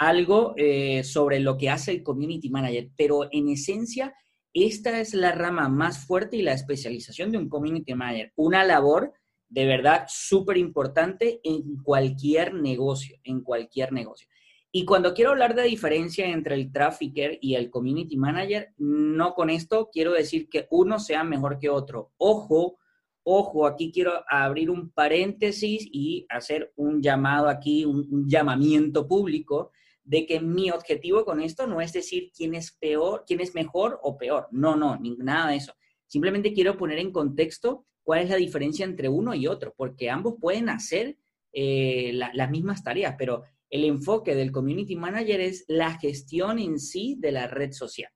algo 0.00 0.54
eh, 0.56 1.04
sobre 1.04 1.40
lo 1.40 1.58
que 1.58 1.68
hace 1.68 1.90
el 1.92 2.02
community 2.02 2.48
manager, 2.48 2.88
pero 2.96 3.28
en 3.30 3.50
esencia, 3.50 4.14
esta 4.54 4.98
es 4.98 5.12
la 5.12 5.32
rama 5.32 5.68
más 5.68 6.06
fuerte 6.06 6.38
y 6.38 6.42
la 6.42 6.54
especialización 6.54 7.30
de 7.30 7.36
un 7.36 7.50
community 7.50 7.94
manager, 7.94 8.32
una 8.34 8.64
labor 8.64 9.12
de 9.50 9.66
verdad 9.66 10.06
súper 10.08 10.56
importante 10.56 11.40
en 11.44 11.82
cualquier 11.82 12.54
negocio, 12.54 13.18
en 13.24 13.42
cualquier 13.42 13.92
negocio. 13.92 14.26
Y 14.72 14.86
cuando 14.86 15.12
quiero 15.12 15.32
hablar 15.32 15.54
de 15.54 15.64
diferencia 15.64 16.26
entre 16.28 16.54
el 16.54 16.72
trafficker 16.72 17.38
y 17.42 17.56
el 17.56 17.68
community 17.68 18.16
manager, 18.16 18.72
no 18.78 19.34
con 19.34 19.50
esto 19.50 19.90
quiero 19.92 20.12
decir 20.12 20.48
que 20.48 20.66
uno 20.70 20.98
sea 20.98 21.24
mejor 21.24 21.58
que 21.58 21.68
otro. 21.68 22.12
Ojo, 22.16 22.78
ojo, 23.22 23.66
aquí 23.66 23.92
quiero 23.92 24.12
abrir 24.30 24.70
un 24.70 24.90
paréntesis 24.92 25.86
y 25.92 26.24
hacer 26.30 26.72
un 26.76 27.02
llamado 27.02 27.50
aquí, 27.50 27.84
un, 27.84 28.26
llamamiento 28.26 29.06
público 29.06 29.72
de 30.10 30.26
que 30.26 30.40
mi 30.40 30.72
objetivo 30.72 31.24
con 31.24 31.40
esto 31.40 31.68
no 31.68 31.80
es 31.80 31.92
decir 31.92 32.32
quién 32.36 32.56
es 32.56 32.72
peor, 32.72 33.22
quién 33.24 33.40
es 33.40 33.54
mejor 33.54 34.00
o 34.02 34.18
peor. 34.18 34.48
No, 34.50 34.74
no, 34.74 34.98
nada 35.18 35.50
de 35.50 35.56
eso. 35.58 35.72
Simplemente 36.08 36.52
quiero 36.52 36.76
poner 36.76 36.98
en 36.98 37.12
contexto 37.12 37.86
cuál 38.02 38.22
es 38.22 38.28
la 38.28 38.34
diferencia 38.34 38.84
entre 38.84 39.08
uno 39.08 39.34
y 39.36 39.46
otro, 39.46 39.72
porque 39.76 40.10
ambos 40.10 40.34
pueden 40.40 40.68
hacer 40.68 41.16
eh, 41.52 42.10
las 42.12 42.50
mismas 42.50 42.82
tareas, 42.82 43.14
pero 43.16 43.44
el 43.70 43.84
enfoque 43.84 44.34
del 44.34 44.50
community 44.50 44.96
manager 44.96 45.40
es 45.40 45.64
la 45.68 45.96
gestión 45.96 46.58
en 46.58 46.80
sí 46.80 47.14
de 47.20 47.30
la 47.30 47.46
red 47.46 47.70
social. 47.70 48.10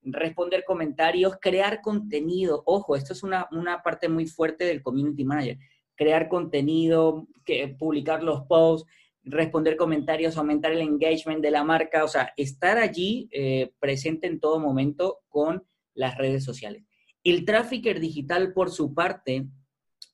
Responder 0.00 0.62
comentarios, 0.64 1.38
crear 1.40 1.80
contenido. 1.80 2.62
Ojo, 2.66 2.94
esto 2.94 3.14
es 3.14 3.24
una, 3.24 3.48
parte 3.82 4.08
muy 4.08 4.26
fuerte 4.26 4.64
del 4.64 4.80
community 4.80 5.24
manager. 5.24 5.58
Crear 5.96 6.28
contenido, 6.28 7.26
que, 7.44 7.66
publicar 7.76 8.22
los 8.22 8.42
posts, 8.42 8.88
responder 9.24 9.76
comentarios, 9.76 10.36
aumentar 10.36 10.72
el 10.72 10.80
engagement 10.80 11.42
de 11.42 11.50
la 11.50 11.64
marca, 11.64 12.04
o 12.04 12.08
sea, 12.08 12.32
estar 12.36 12.78
allí 12.78 13.28
eh, 13.32 13.72
presente 13.78 14.26
en 14.26 14.40
todo 14.40 14.58
momento 14.58 15.20
con 15.28 15.64
las 15.94 16.16
redes 16.18 16.44
sociales. 16.44 16.84
El 17.24 17.44
trafficker 17.44 18.00
digital, 18.00 18.52
por 18.52 18.70
su 18.70 18.94
parte, 18.94 19.46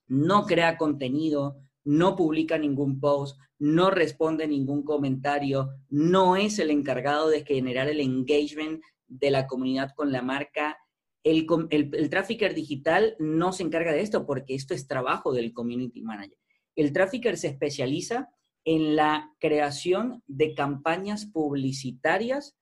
no 0.06 0.44
crea 0.44 0.76
contenido, 0.76 1.56
no 1.84 2.16
publica 2.16 2.58
ningún 2.58 3.00
post, 3.00 3.38
no 3.58 3.90
responde 3.90 4.46
ningún 4.46 4.82
comentario, 4.82 5.70
no 5.88 6.36
es 6.36 6.58
el 6.58 6.70
encargado 6.70 7.28
de 7.28 7.44
generar 7.44 7.88
el 7.88 8.00
engagement 8.00 8.82
de 9.06 9.30
la 9.30 9.46
comunidad 9.46 9.92
con 9.94 10.12
la 10.12 10.22
marca. 10.22 10.78
El, 11.24 11.46
el, 11.70 12.10
trafficker 12.10 12.54
digital 12.54 13.16
no 13.18 13.52
se 13.52 13.62
encarga 13.62 13.92
de 13.92 14.02
esto 14.02 14.26
porque 14.26 14.54
esto 14.54 14.74
es 14.74 14.86
trabajo 14.86 15.32
del 15.32 15.52
community 15.52 16.02
manager. 16.02 16.38
El 16.76 16.92
trafficker 16.92 17.36
se 17.36 17.48
especializa 17.48 18.28
en 18.70 18.96
la 18.96 19.34
creación 19.40 20.22
de 20.26 20.54
campañas 20.54 21.24
publicitarias 21.24 22.54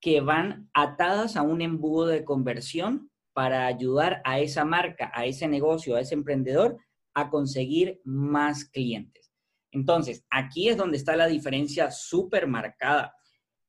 que 0.00 0.20
van 0.20 0.68
atadas 0.74 1.36
a 1.36 1.42
un 1.42 1.62
embudo 1.62 2.06
de 2.06 2.24
conversión 2.24 3.12
para 3.32 3.66
ayudar 3.66 4.22
a 4.24 4.40
esa 4.40 4.64
marca, 4.64 5.12
a 5.14 5.24
ese 5.24 5.46
negocio, 5.46 5.94
a 5.94 6.00
ese 6.00 6.14
emprendedor 6.14 6.78
a 7.14 7.30
conseguir 7.30 8.00
más 8.04 8.64
clientes. 8.64 9.30
Entonces, 9.70 10.24
aquí 10.30 10.68
es 10.68 10.76
donde 10.76 10.96
está 10.96 11.14
la 11.14 11.28
diferencia 11.28 11.92
súper 11.92 12.48
marcada. 12.48 13.14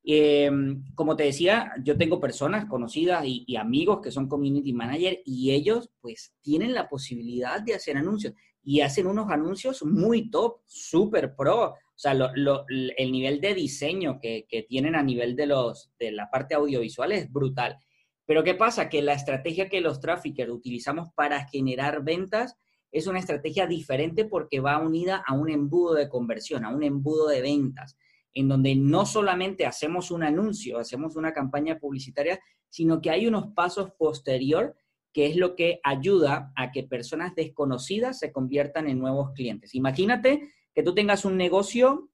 Em, 0.04 0.84
como 0.96 1.16
te 1.16 1.26
decía, 1.26 1.74
yo 1.84 1.96
tengo 1.96 2.20
personas 2.20 2.66
conocidas 2.66 3.24
y, 3.24 3.44
y, 3.46 3.56
amigos 3.56 4.00
que 4.02 4.10
son 4.10 4.28
community 4.28 4.74
manager 4.74 5.20
y 5.26 5.52
ellos 5.52 5.92
pues 6.02 6.34
tienen 6.42 6.74
la 6.74 6.90
posibilidad 6.90 7.62
de 7.62 7.76
hacer 7.76 7.98
anuncios 7.98 8.34
y 8.64 8.82
hacen 8.82 9.08
unos 9.08 9.30
anuncios 9.30 9.84
muy 9.84 10.32
top, 10.32 10.62
súper 10.66 11.36
pro. 11.36 11.76
O 11.96 12.00
sea, 12.00 12.12
el 12.14 13.12
nivel 13.12 13.40
de 13.40 13.54
diseño 13.54 14.20
que, 14.20 14.46
que, 14.50 14.64
tienen 14.64 14.96
a 14.96 15.04
nivel 15.04 15.36
de, 15.36 15.46
los, 15.46 15.92
de 16.00 16.12
la 16.12 16.30
parte 16.30 16.56
audiovisual 16.56 17.12
es 17.12 17.32
brutal. 17.32 17.78
Pero 18.26 18.44
¿qué 18.44 18.56
pasa? 18.56 18.90
Que 18.90 19.02
la 19.02 19.14
estrategia 19.14 19.70
que 19.70 19.82
los 19.82 20.00
traffickers 20.00 20.52
utilizamos 20.52 21.10
para 21.16 21.48
generar 21.48 22.04
ventas 22.04 22.58
es 22.92 23.08
una 23.08 23.20
estrategia 23.20 23.68
diferente 23.68 24.26
porque 24.26 24.60
va 24.60 24.80
unida 24.80 25.24
a 25.26 25.34
un 25.34 25.50
embudo 25.50 25.96
de 25.96 26.10
conversión, 26.10 26.64
a 26.64 26.70
un 26.70 26.84
embudo 26.84 27.28
de 27.28 27.42
ventas, 27.42 27.98
en 28.34 28.48
donde 28.48 28.76
no 28.76 29.06
solamente 29.06 29.66
hacemos 29.66 30.12
un 30.12 30.24
anuncio, 30.24 30.80
hacemos 30.80 31.16
una 31.16 31.34
campaña 31.34 31.80
publicitaria, 31.80 32.40
sino 32.70 33.02
que 33.02 33.10
hay 33.10 33.28
unos 33.28 33.48
pasos 33.54 33.92
posterior 33.98 34.76
que 35.12 35.28
es 35.28 35.36
lo 35.36 35.56
que 35.56 35.80
ayuda 35.84 36.52
a 36.56 36.72
que 36.72 36.84
personas 36.84 37.36
desconocidas 37.36 38.18
se 38.18 38.32
conviertan 38.32 38.88
en 38.88 39.00
nuevos 39.00 39.32
clientes. 39.34 39.76
Imagínate 39.76 40.50
que 40.74 40.84
tú 40.84 40.94
tengas 40.94 41.26
un 41.26 41.38
negocio 41.38 42.10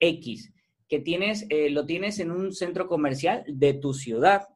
X, 0.00 0.52
que 0.88 0.98
tienes, 1.00 1.46
eh, 1.48 1.70
lo 1.70 1.86
tienes 1.86 2.18
en 2.18 2.30
un 2.30 2.52
centro 2.52 2.88
comercial 2.88 3.44
de 3.46 3.74
tu 3.74 3.94
ciudad 3.94 4.48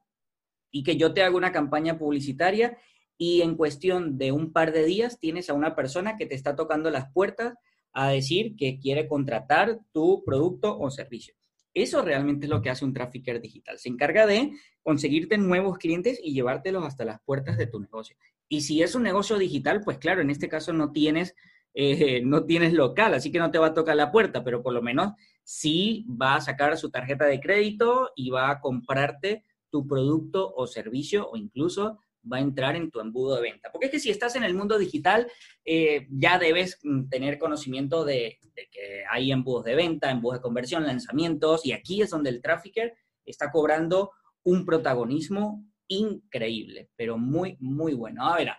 y 0.70 0.82
que 0.82 0.96
yo 0.96 1.14
te 1.14 1.22
hago 1.22 1.38
una 1.38 1.52
campaña 1.52 1.98
publicitaria 1.98 2.76
y 3.16 3.40
en 3.42 3.56
cuestión 3.56 4.18
de 4.18 4.32
un 4.32 4.52
par 4.52 4.72
de 4.72 4.84
días 4.84 5.18
tienes 5.18 5.48
a 5.48 5.54
una 5.54 5.74
persona 5.74 6.16
que 6.16 6.26
te 6.26 6.34
está 6.34 6.54
tocando 6.54 6.90
las 6.90 7.10
puertas 7.12 7.54
a 7.92 8.10
decir 8.10 8.56
que 8.56 8.78
quiere 8.78 9.08
contratar 9.08 9.80
tu 9.92 10.22
producto 10.24 10.78
o 10.78 10.90
servicio. 10.90 11.34
Eso 11.72 12.02
realmente 12.02 12.46
es 12.46 12.50
lo 12.50 12.60
que 12.60 12.70
hace 12.70 12.84
un 12.84 12.92
trafficker 12.92 13.40
digital. 13.40 13.78
Se 13.78 13.88
encarga 13.88 14.26
de 14.26 14.52
conseguirte 14.82 15.38
nuevos 15.38 15.78
clientes 15.78 16.20
y 16.22 16.34
llevártelos 16.34 16.84
hasta 16.84 17.04
las 17.04 17.20
puertas 17.22 17.56
de 17.56 17.66
tu 17.66 17.80
negocio. 17.80 18.16
Y 18.48 18.62
si 18.62 18.82
es 18.82 18.94
un 18.94 19.02
negocio 19.02 19.38
digital, 19.38 19.82
pues 19.84 19.98
claro, 19.98 20.20
en 20.20 20.30
este 20.30 20.48
caso 20.48 20.72
no 20.72 20.92
tienes, 20.92 21.34
eh, 21.78 22.22
no 22.24 22.46
tienes 22.46 22.72
local, 22.72 23.12
así 23.12 23.30
que 23.30 23.38
no 23.38 23.50
te 23.50 23.58
va 23.58 23.66
a 23.66 23.74
tocar 23.74 23.94
la 23.96 24.10
puerta, 24.10 24.42
pero 24.42 24.62
por 24.62 24.72
lo 24.72 24.80
menos 24.80 25.12
sí 25.44 26.06
va 26.10 26.36
a 26.36 26.40
sacar 26.40 26.74
su 26.78 26.90
tarjeta 26.90 27.26
de 27.26 27.38
crédito 27.38 28.12
y 28.16 28.30
va 28.30 28.50
a 28.50 28.60
comprarte 28.62 29.44
tu 29.68 29.86
producto 29.86 30.54
o 30.56 30.66
servicio 30.66 31.28
o 31.28 31.36
incluso 31.36 32.00
va 32.32 32.38
a 32.38 32.40
entrar 32.40 32.76
en 32.76 32.90
tu 32.90 32.98
embudo 32.98 33.36
de 33.36 33.42
venta. 33.42 33.70
Porque 33.70 33.86
es 33.86 33.92
que 33.92 34.00
si 34.00 34.08
estás 34.08 34.36
en 34.36 34.44
el 34.44 34.54
mundo 34.54 34.78
digital, 34.78 35.30
eh, 35.66 36.06
ya 36.10 36.38
debes 36.38 36.80
mm, 36.82 37.10
tener 37.10 37.38
conocimiento 37.38 38.06
de, 38.06 38.38
que 38.54 39.04
hay 39.10 39.30
embudos 39.30 39.66
de 39.66 39.74
venta, 39.74 40.10
embudos 40.10 40.38
de 40.38 40.42
conversión, 40.42 40.86
lanzamientos, 40.86 41.66
y 41.66 41.72
aquí 41.72 42.00
es 42.00 42.08
donde 42.08 42.30
el 42.30 42.40
trafficker 42.40 42.94
está 43.26 43.50
cobrando 43.50 44.12
un 44.44 44.64
protagonismo 44.64 45.62
increíble, 45.88 46.88
pero 46.96 47.18
muy, 47.18 47.58
muy 47.60 47.92
bueno. 47.92 48.26
A 48.26 48.36
ver, 48.38 48.52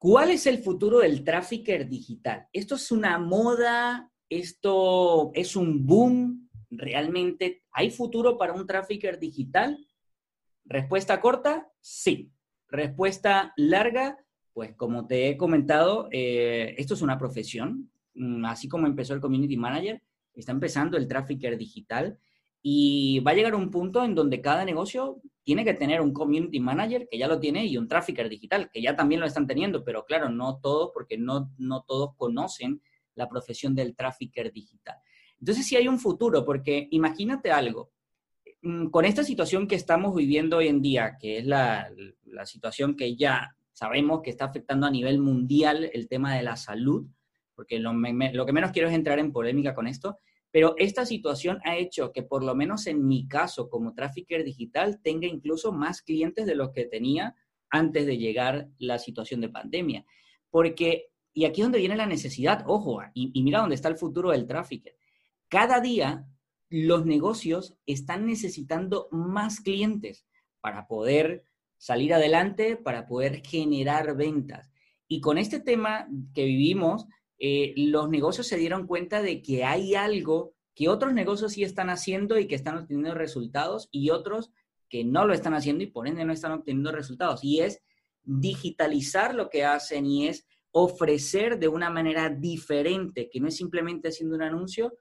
¿cuál 0.00 0.30
es 0.30 0.46
el 0.46 0.58
futuro 0.58 1.00
del 1.00 1.22
trafficker 1.22 1.86
digital? 1.86 2.48
¿Esto 2.54 2.76
es 2.76 2.90
una 2.90 3.18
moda? 3.18 4.10
¿Esto 4.30 5.30
es 5.34 5.54
un 5.54 5.86
boom? 5.86 6.48
¿Realmente 6.70 7.64
hay 7.70 7.90
futuro 7.90 8.38
para 8.38 8.54
un 8.54 8.66
trafficker 8.66 9.18
digital? 9.20 9.78
Respuesta 10.64 11.20
corta, 11.20 11.70
sí. 11.80 12.32
Respuesta 12.68 13.52
larga, 13.56 14.16
pues 14.54 14.74
como 14.74 15.06
te 15.06 15.28
he 15.28 15.36
comentado, 15.36 16.08
eh, 16.10 16.74
esto 16.78 16.94
es 16.94 17.02
una 17.02 17.18
profesión. 17.18 17.92
Mm, 18.14 18.46
así 18.46 18.68
como 18.68 18.86
empezó 18.86 19.12
el 19.12 19.20
Community 19.20 19.58
Manager, 19.58 20.02
está 20.32 20.52
empezando 20.52 20.96
el 20.96 21.08
trafficker 21.08 21.58
digital 21.58 22.18
y 22.62 23.20
va 23.20 23.30
a 23.30 23.34
llegar 23.34 23.54
un 23.54 23.70
punto 23.70 24.04
en 24.04 24.14
donde 24.14 24.40
cada 24.40 24.64
negocio 24.64 25.20
tiene 25.42 25.64
que 25.64 25.74
tener 25.74 26.00
un 26.00 26.12
Community 26.12 26.60
Manager, 26.60 27.08
que 27.10 27.18
ya 27.18 27.26
lo 27.26 27.40
tiene, 27.40 27.66
y 27.66 27.76
un 27.76 27.88
trafficker 27.88 28.28
digital, 28.28 28.70
que 28.70 28.82
ya 28.82 28.94
también 28.94 29.20
lo 29.20 29.26
están 29.26 29.46
teniendo, 29.46 29.84
pero 29.84 30.04
claro, 30.04 30.28
no 30.28 30.58
todos, 30.60 30.90
porque 30.92 31.16
no, 31.16 31.52
no 31.58 31.82
todos 31.82 32.14
conocen 32.16 32.82
la 33.14 33.28
profesión 33.28 33.74
del 33.74 33.96
trafficker 33.96 34.52
digital. 34.52 34.96
Entonces 35.38 35.66
sí 35.66 35.76
hay 35.76 35.88
un 35.88 35.98
futuro, 35.98 36.44
porque 36.44 36.86
imagínate 36.90 37.50
algo, 37.50 37.90
Mm, 38.62 38.88
con 38.88 39.04
esta 39.06 39.24
situación 39.24 39.66
que 39.66 39.74
estamos 39.74 40.14
viviendo 40.14 40.58
hoy 40.58 40.68
en 40.68 40.82
día, 40.82 41.16
que 41.18 41.38
es 41.38 41.46
la, 41.46 41.90
situación 42.44 42.96
que 42.96 43.16
ya 43.16 43.56
sabemos 43.72 44.20
que 44.22 44.30
está 44.30 44.46
afectando 44.46 44.86
a 44.86 44.90
nivel 44.90 45.18
mundial 45.18 45.90
el 45.92 46.08
tema 46.08 46.34
de 46.34 46.42
la 46.42 46.56
salud, 46.56 47.06
porque 47.54 47.78
lo, 47.78 47.90
que 47.92 48.52
menos 48.52 48.70
quiero 48.72 48.88
es 48.88 48.94
entrar 48.94 49.18
en 49.18 49.32
polémica 49.32 49.74
con 49.74 49.86
esto, 49.86 50.18
pero 50.50 50.74
esta 50.78 51.06
situación 51.06 51.60
ha 51.64 51.76
hecho 51.76 52.12
que 52.12 52.22
por 52.22 52.42
lo 52.42 52.54
menos 52.54 52.86
en 52.86 53.06
mi 53.06 53.28
caso 53.28 53.70
como 53.70 53.94
trafficker 53.94 54.44
digital 54.44 55.00
tenga 55.02 55.26
incluso 55.26 55.72
más 55.72 56.02
clientes 56.02 56.46
de 56.46 56.56
los 56.56 56.72
que 56.72 56.86
tenía 56.86 57.36
antes 57.70 58.04
de 58.04 58.18
llegar 58.18 58.68
la 58.78 58.98
situación 58.98 59.40
de 59.40 59.48
pandemia. 59.48 60.04
Porque, 60.50 61.06
y 61.32 61.44
aquí 61.44 61.60
es 61.60 61.66
donde 61.66 61.78
viene 61.78 61.96
la 61.96 62.06
necesidad, 62.06 62.64
ojo, 62.66 63.00
y, 63.14 63.40
mira 63.42 63.60
dónde 63.60 63.76
está 63.76 63.88
el 63.88 63.96
futuro 63.96 64.30
del 64.32 64.46
trafficker. 64.46 64.96
Cada 65.48 65.80
día 65.80 66.26
los 66.68 67.06
negocios 67.06 67.76
están 67.86 68.26
necesitando 68.26 69.08
más 69.12 69.60
clientes 69.60 70.26
para 70.60 70.88
poder 70.88 71.44
salir 71.78 72.12
adelante, 72.12 72.76
para 72.76 73.06
poder 73.06 73.42
generar 73.46 74.16
ventas. 74.16 74.70
Y 75.06 75.20
con 75.20 75.38
este 75.38 75.60
tema 75.60 76.08
que 76.34 76.44
vivimos, 76.44 77.06
eh, 77.40 77.72
los 77.76 78.10
negocios 78.10 78.46
se 78.46 78.58
dieron 78.58 78.86
cuenta 78.86 79.22
de 79.22 79.40
que 79.40 79.64
hay 79.64 79.94
algo 79.94 80.54
que 80.74 80.88
otros 80.88 81.14
negocios 81.14 81.54
sí 81.54 81.64
están 81.64 81.88
haciendo 81.88 82.38
y 82.38 82.46
que 82.46 82.54
están 82.54 82.76
obteniendo 82.76 83.14
resultados 83.14 83.88
y 83.90 84.10
otros 84.10 84.52
que 84.90 85.04
no 85.04 85.26
lo 85.26 85.32
están 85.32 85.54
haciendo 85.54 85.82
y 85.82 85.86
por 85.86 86.06
ende 86.06 86.24
no 86.24 86.34
están 86.34 86.52
obteniendo 86.52 86.92
resultados. 86.92 87.42
Y 87.42 87.60
es 87.60 87.82
digitalizar 88.22 89.34
lo 89.34 89.48
que 89.48 89.64
hacen 89.64 90.04
y 90.04 90.28
es 90.28 90.46
ofrecer 90.70 91.58
de 91.58 91.68
una 91.68 91.88
manera 91.88 92.28
diferente, 92.28 93.30
que 93.30 93.40
no 93.40 93.48
es 93.48 93.56
simplemente 93.56 94.08
haciendo 94.08 94.36
un 94.36 94.42
anuncio, 94.42 94.92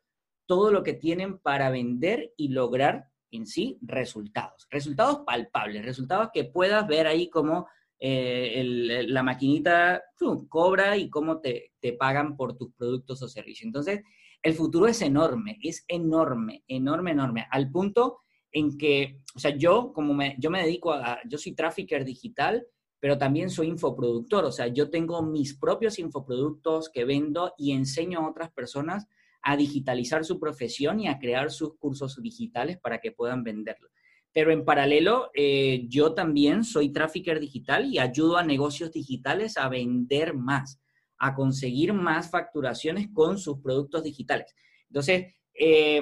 todo 0.46 0.72
lo 0.72 0.82
que 0.82 0.94
tienen 0.94 1.40
para 1.40 1.70
vender 1.70 2.34
y 2.38 2.50
lograr 2.50 3.10
en 3.32 3.46
sí 3.46 3.78
resultados. 3.82 4.68
Resultados 4.70 5.20
palpables, 5.26 5.84
resultados 5.84 6.30
que 6.34 6.46
puedas 6.46 6.88
ver 6.88 7.06
ahí 7.06 7.30
como 7.30 7.68
eh, 8.00 8.64
la 9.08 9.24
maquinita 9.24 10.02
cobra 10.48 10.98
y 10.98 11.10
cómo 11.10 11.40
te, 11.40 11.74
te 11.80 11.94
pagan 11.94 12.38
por 12.38 12.58
tus 12.58 12.74
productos 12.74 13.22
o 13.22 13.28
servicios. 13.28 13.66
Entonces, 13.66 14.02
el 14.42 14.54
futuro 14.54 14.88
es 14.88 15.02
enorme, 15.02 15.58
es 15.62 15.84
enorme, 15.88 16.64
enorme, 16.68 17.12
enorme, 17.12 17.46
al 17.52 17.70
punto 17.72 18.20
en 18.52 18.78
que, 18.78 19.20
o 19.36 19.40
sea, 19.40 19.56
yo 19.56 19.92
como 19.94 20.14
me, 20.14 20.36
yo 20.40 20.50
me 20.50 20.64
dedico 20.64 20.94
a, 20.94 21.20
yo 21.28 21.38
soy 21.38 21.54
trafficker 21.54 22.06
digital, 22.06 22.66
pero 23.00 23.18
también 23.18 23.50
soy 23.50 23.68
infoproductor, 23.68 24.46
o 24.46 24.52
sea, 24.52 24.68
yo 24.68 24.90
tengo 24.90 25.22
mis 25.22 25.58
propios 25.58 26.00
infoproductos 26.00 26.90
que 26.90 27.06
vendo 27.06 27.54
y 27.58 27.72
enseño 27.72 28.20
a 28.20 28.30
otras 28.30 28.52
personas 28.52 29.08
a 29.42 29.56
digitalizar 29.56 30.26
su 30.26 30.40
profesión 30.40 31.00
y 31.00 31.08
a 31.08 31.18
crear 31.18 31.52
sus 31.52 31.78
cursos 31.78 32.22
digitales 32.22 32.78
para 32.78 33.00
que 33.00 33.12
puedan 33.12 33.44
venderlo. 33.44 33.90
Pero 34.32 34.52
en 34.52 34.64
paralelo, 34.64 35.32
eh, 35.34 35.86
yo 35.88 36.14
también 36.14 36.64
soy 36.64 36.90
trafficker 36.92 37.40
digital 37.40 37.86
y 37.86 38.00
ayudo 38.00 38.38
a 38.38 38.44
negocios 38.44 38.92
digitales 38.92 39.58
a 39.58 39.70
vender 39.70 40.34
más, 40.34 40.80
a 41.18 41.34
conseguir 41.34 41.94
más 41.94 42.30
facturaciones 42.30 43.10
con 43.14 43.38
sus 43.38 43.60
productos 43.60 44.04
digitales. 44.04 44.56
Entonces, 44.88 45.34
eh, 45.54 46.02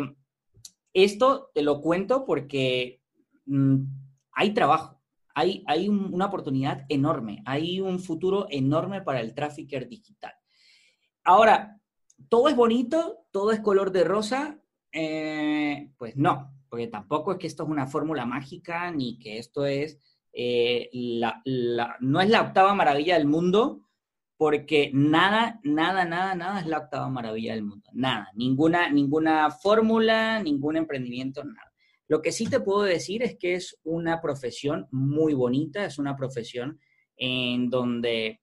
esto 0.94 1.52
te 1.54 1.62
lo 1.62 1.82
cuento 1.82 2.26
porque 2.26 3.02
mm, 3.46 3.84
hay 4.32 4.54
trabajo, 4.54 5.02
hay, 5.34 5.63
hay 5.68 5.88
una 5.90 6.26
oportunidad 6.26 6.86
enorme, 6.90 7.42
hay 7.46 7.80
un 7.80 8.00
futuro 8.00 8.48
enorme 8.50 9.02
para 9.02 9.22
el 9.22 9.34
trafficker 9.34 9.88
digital. 9.88 10.34
Ahora, 11.24 11.80
todo 12.30 12.50
es 12.50 12.56
bonito, 12.56 13.26
todo 13.32 13.52
es 13.52 13.60
color 13.60 13.92
de 13.92 14.04
rosa, 14.04 14.60
eh, 14.92 15.92
pues 15.98 16.16
no, 16.16 16.57
porque 16.69 16.88
tampoco 16.88 17.34
es 17.34 17.38
que 17.38 17.47
esto 17.47 17.63
es 17.63 17.69
una 17.69 17.88
fórmula 17.88 18.25
mágica, 18.25 18.91
ni 18.91 19.17
que 19.19 19.38
esto 19.38 19.65
es, 19.65 19.99
eh, 20.34 20.89
la, 20.93 21.41
no 21.99 22.21
es 22.21 22.30
la 22.30 22.41
octava 22.41 22.73
maravilla 22.73 23.17
del 23.17 23.27
mundo, 23.27 23.88
porque 24.38 24.91
nada, 24.93 25.60
nada, 25.63 26.06
nada, 26.06 26.36
nada 26.36 26.60
es 26.60 26.67
la 26.67 26.77
octava 26.80 27.10
maravilla 27.10 27.53
del 27.53 27.63
mundo, 27.63 27.89
nada, 27.93 28.30
ninguna, 28.36 28.89
ninguna 28.89 29.49
fórmula, 29.49 30.41
ningún 30.41 30.77
emprendimiento, 30.77 31.43
nada. 31.43 31.73
Lo 32.08 32.21
que 32.21 32.32
sí 32.32 32.47
te 32.47 32.62
puedo 32.62 32.84
decir 32.84 33.23
es 33.23 33.38
que 33.38 33.56
es 33.56 33.80
una 33.84 34.21
profesión 34.21 34.88
muy 34.91 35.34
bonita, 35.34 35.84
es 35.84 35.99
una 35.99 36.15
profesión 36.15 36.80
en 37.17 37.69
donde 37.69 38.41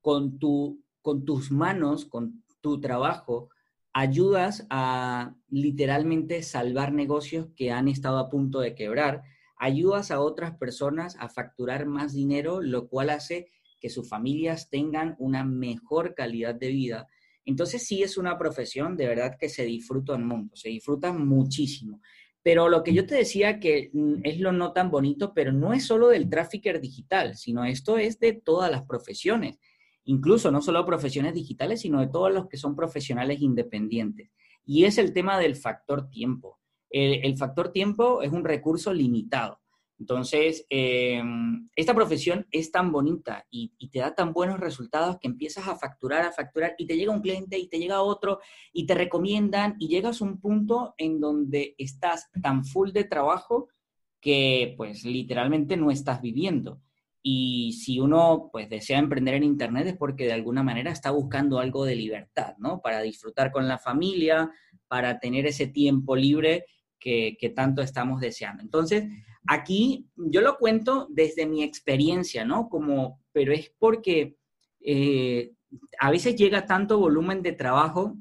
con, 0.00 0.38
tu, 0.38 0.80
con 1.00 1.24
tus 1.24 1.50
manos, 1.50 2.04
con 2.04 2.44
tu 2.60 2.80
trabajo, 2.80 3.48
ayudas 3.92 4.66
a 4.70 5.34
literalmente 5.48 6.42
salvar 6.42 6.92
negocios 6.92 7.48
que 7.56 7.70
han 7.70 7.88
estado 7.88 8.18
a 8.18 8.30
punto 8.30 8.60
de 8.60 8.74
quebrar, 8.74 9.22
ayudas 9.56 10.10
a 10.10 10.20
otras 10.20 10.56
personas 10.56 11.16
a 11.20 11.28
facturar 11.28 11.86
más 11.86 12.12
dinero, 12.12 12.60
lo 12.60 12.88
cual 12.88 13.10
hace 13.10 13.48
que 13.78 13.90
sus 13.90 14.08
familias 14.08 14.70
tengan 14.70 15.16
una 15.18 15.44
mejor 15.44 16.14
calidad 16.14 16.54
de 16.54 16.68
vida. 16.68 17.08
Entonces 17.44 17.84
sí 17.84 18.02
es 18.02 18.16
una 18.16 18.38
profesión 18.38 18.96
de 18.96 19.08
verdad 19.08 19.36
que 19.38 19.48
se 19.48 19.64
disfruta 19.64 20.14
en 20.14 20.26
mundo, 20.26 20.54
se 20.56 20.68
disfruta 20.68 21.12
muchísimo. 21.12 22.00
Pero 22.42 22.68
lo 22.68 22.82
que 22.82 22.92
yo 22.92 23.06
te 23.06 23.14
decía 23.14 23.60
que 23.60 23.90
mm, 23.92 24.20
es 24.24 24.40
lo 24.40 24.52
no 24.52 24.72
tan 24.72 24.90
bonito, 24.90 25.32
pero 25.34 25.52
no 25.52 25.72
es 25.72 25.84
solo 25.84 26.08
del 26.08 26.28
trafficker 26.28 26.80
digital, 26.80 27.36
sino 27.36 27.64
esto 27.64 27.98
es 27.98 28.18
de 28.18 28.32
todas 28.32 28.70
las 28.70 28.82
profesiones. 28.82 29.58
Incluso 30.04 30.50
no 30.50 30.60
solo 30.60 30.84
profesiones 30.84 31.34
digitales, 31.34 31.80
sino 31.80 32.00
de 32.00 32.08
todos 32.08 32.32
los 32.32 32.48
que 32.48 32.56
son 32.56 32.74
profesionales 32.74 33.40
independientes. 33.40 34.30
Y 34.64 34.84
es 34.84 34.98
el 34.98 35.12
tema 35.12 35.38
del 35.38 35.56
factor 35.56 36.08
tiempo. 36.08 36.58
el 36.94 37.38
factor 37.38 37.72
tiempo 37.72 38.20
es 38.20 38.32
un 38.32 38.44
recurso 38.44 38.92
limitado. 38.92 39.62
Entonces, 40.02 40.66
em, 40.68 41.68
esta 41.76 41.94
profesión 41.94 42.44
es 42.50 42.72
tan 42.72 42.90
bonita 42.90 43.46
y, 43.50 43.72
te 43.92 44.00
da 44.00 44.16
tan 44.16 44.32
buenos 44.32 44.58
resultados 44.58 45.16
que 45.20 45.28
empiezas 45.28 45.68
a 45.68 45.76
facturar, 45.76 46.24
a 46.24 46.32
facturar 46.32 46.74
y 46.76 46.88
te 46.88 46.96
llega 46.96 47.12
un 47.12 47.20
cliente 47.20 47.56
y 47.56 47.68
te 47.68 47.78
llega 47.78 48.02
otro 48.02 48.40
y 48.72 48.84
te 48.84 48.94
recomiendan 48.94 49.76
y 49.78 49.86
llegas 49.86 50.20
a 50.20 50.24
un 50.24 50.40
punto 50.40 50.94
en 50.98 51.20
donde 51.20 51.76
estás 51.78 52.28
tan 52.42 52.64
full 52.64 52.90
de 52.90 53.04
trabajo 53.04 53.68
que 54.20 54.74
pues 54.76 55.04
literalmente 55.04 55.76
no 55.76 55.92
estás 55.92 56.20
viviendo. 56.20 56.80
Y 57.22 57.74
si 57.74 58.00
uno 58.00 58.48
pues 58.50 58.68
desea 58.68 58.98
emprender 58.98 59.34
en 59.34 59.44
Internet 59.44 59.86
es 59.86 59.96
porque 59.96 60.24
de 60.24 60.32
alguna 60.32 60.62
manera 60.62 60.90
está 60.90 61.10
buscando 61.12 61.58
algo 61.58 61.84
de 61.84 61.94
libertad, 61.94 62.54
¿no? 62.58 62.80
Para 62.80 63.00
disfrutar 63.00 63.52
con 63.52 63.68
la 63.68 63.78
familia, 63.78 64.50
para 64.88 65.20
tener 65.20 65.46
ese 65.46 65.68
tiempo 65.68 66.16
libre 66.16 66.66
que, 66.98 67.36
que 67.38 67.50
tanto 67.50 67.82
estamos 67.82 68.20
deseando. 68.20 68.62
Entonces, 68.62 69.04
Aquí 69.46 70.06
yo 70.16 70.40
lo 70.40 70.56
cuento 70.56 71.08
desde 71.10 71.46
mi 71.46 71.62
experiencia, 71.62 72.44
¿no? 72.44 72.68
Como, 72.68 73.20
pero 73.32 73.52
es 73.52 73.72
porque 73.76 74.36
eh, 74.80 75.52
a 75.98 76.10
veces 76.10 76.36
llega 76.36 76.66
tanto 76.66 76.98
volumen 76.98 77.42
de 77.42 77.52
trabajo 77.52 78.16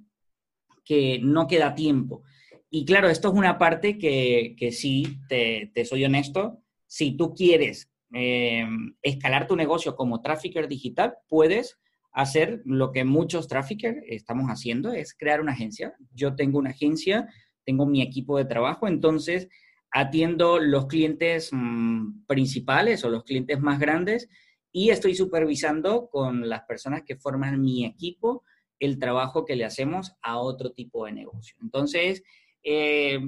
que 0.83 1.19
no 1.21 1.47
queda 1.47 1.75
tiempo. 1.75 2.23
Y 2.71 2.85
claro, 2.85 3.07
esto 3.07 3.27
es 3.27 3.35
una 3.35 3.59
parte 3.59 3.99
que, 3.99 4.55
que 4.57 4.71
sí, 4.71 5.19
te, 5.27 5.71
soy 5.85 6.05
honesto, 6.05 6.63
si 6.87 7.11
tú 7.15 7.35
quieres 7.35 7.90
eh, 8.13 8.67
escalar 9.01 9.47
tu 9.47 9.55
negocio 9.55 9.95
como 9.95 10.21
trafficker 10.21 10.67
digital, 10.67 11.15
puedes 11.27 11.79
hacer 12.11 12.61
lo 12.65 12.91
que 12.91 13.05
muchos 13.05 13.47
traffickers 13.47 13.99
estamos 14.07 14.47
haciendo, 14.47 14.91
es 14.91 15.13
crear 15.13 15.41
una 15.41 15.53
agencia. 15.53 15.93
Yo 16.13 16.35
tengo 16.35 16.59
una 16.59 16.71
agencia, 16.71 17.29
tengo 17.65 17.85
mi 17.85 18.01
equipo 18.01 18.37
de 18.37 18.45
trabajo, 18.45 18.87
entonces 18.87 19.47
atiendo 19.91 20.59
los 20.59 20.87
clientes 20.87 21.49
mm, 21.51 22.25
principales 22.25 23.03
o 23.03 23.09
los 23.09 23.23
clientes 23.23 23.59
más 23.59 23.79
grandes 23.79 24.29
y 24.71 24.89
estoy 24.89 25.15
supervisando 25.15 26.09
con 26.09 26.47
las 26.47 26.63
personas 26.63 27.03
que 27.03 27.17
forman 27.17 27.61
mi 27.61 27.85
equipo 27.85 28.43
el 28.79 28.97
trabajo 28.97 29.45
que 29.45 29.55
le 29.55 29.65
hacemos 29.65 30.13
a 30.21 30.39
otro 30.39 30.71
tipo 30.71 31.05
de 31.05 31.11
negocio. 31.11 31.55
Entonces, 31.61 32.23
eh, 32.63 33.19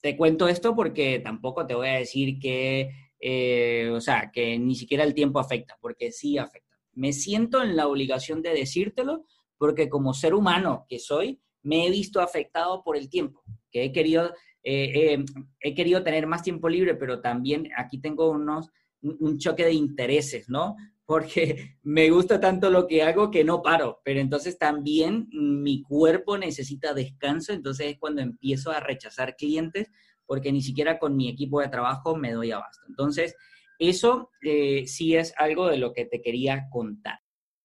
te 0.00 0.16
cuento 0.16 0.48
esto 0.48 0.74
porque 0.74 1.18
tampoco 1.18 1.66
te 1.66 1.74
voy 1.74 1.88
a 1.88 1.98
decir 1.98 2.38
que, 2.38 2.90
eh, 3.24 3.88
o 3.94 4.00
sea, 4.00 4.30
que 4.32 4.58
ni 4.58 4.74
siquiera 4.74 5.04
el 5.04 5.14
tiempo 5.14 5.38
afecta, 5.38 5.78
porque 5.80 6.10
sí 6.10 6.38
afecta. 6.38 6.76
Me 6.92 7.12
siento 7.12 7.62
en 7.62 7.76
la 7.76 7.86
obligación 7.86 8.42
de 8.42 8.50
decírtelo 8.50 9.24
porque 9.56 9.88
como 9.88 10.12
ser 10.12 10.34
humano 10.34 10.86
que 10.88 10.98
soy, 10.98 11.40
me 11.62 11.86
he 11.86 11.90
visto 11.90 12.20
afectado 12.20 12.82
por 12.82 12.96
el 12.96 13.08
tiempo, 13.08 13.44
que 13.70 13.84
he 13.84 13.92
querido 13.92 14.32
eh, 14.64 15.14
eh, 15.14 15.24
he 15.60 15.74
querido 15.74 16.02
tener 16.02 16.26
más 16.26 16.42
tiempo 16.42 16.68
libre, 16.68 16.94
pero 16.94 17.20
también 17.20 17.68
aquí 17.76 18.00
tengo 18.00 18.30
unos, 18.30 18.70
un 19.02 19.38
choque 19.38 19.64
de 19.64 19.72
intereses, 19.72 20.48
¿no? 20.48 20.76
Porque 21.04 21.76
me 21.82 22.10
gusta 22.10 22.40
tanto 22.40 22.70
lo 22.70 22.86
que 22.86 23.02
hago 23.02 23.30
que 23.30 23.44
no 23.44 23.62
paro, 23.62 24.00
pero 24.04 24.20
entonces 24.20 24.58
también 24.58 25.28
mi 25.32 25.82
cuerpo 25.82 26.38
necesita 26.38 26.94
descanso, 26.94 27.52
entonces 27.52 27.92
es 27.92 27.98
cuando 27.98 28.22
empiezo 28.22 28.70
a 28.70 28.80
rechazar 28.80 29.36
clientes 29.36 29.90
porque 30.26 30.52
ni 30.52 30.62
siquiera 30.62 30.98
con 30.98 31.16
mi 31.16 31.28
equipo 31.28 31.60
de 31.60 31.68
trabajo 31.68 32.16
me 32.16 32.32
doy 32.32 32.52
abasto. 32.52 32.84
Entonces, 32.88 33.34
eso 33.78 34.30
eh, 34.42 34.86
sí 34.86 35.16
es 35.16 35.34
algo 35.36 35.68
de 35.68 35.78
lo 35.78 35.92
que 35.92 36.04
te 36.04 36.22
quería 36.22 36.68
contar. 36.70 37.18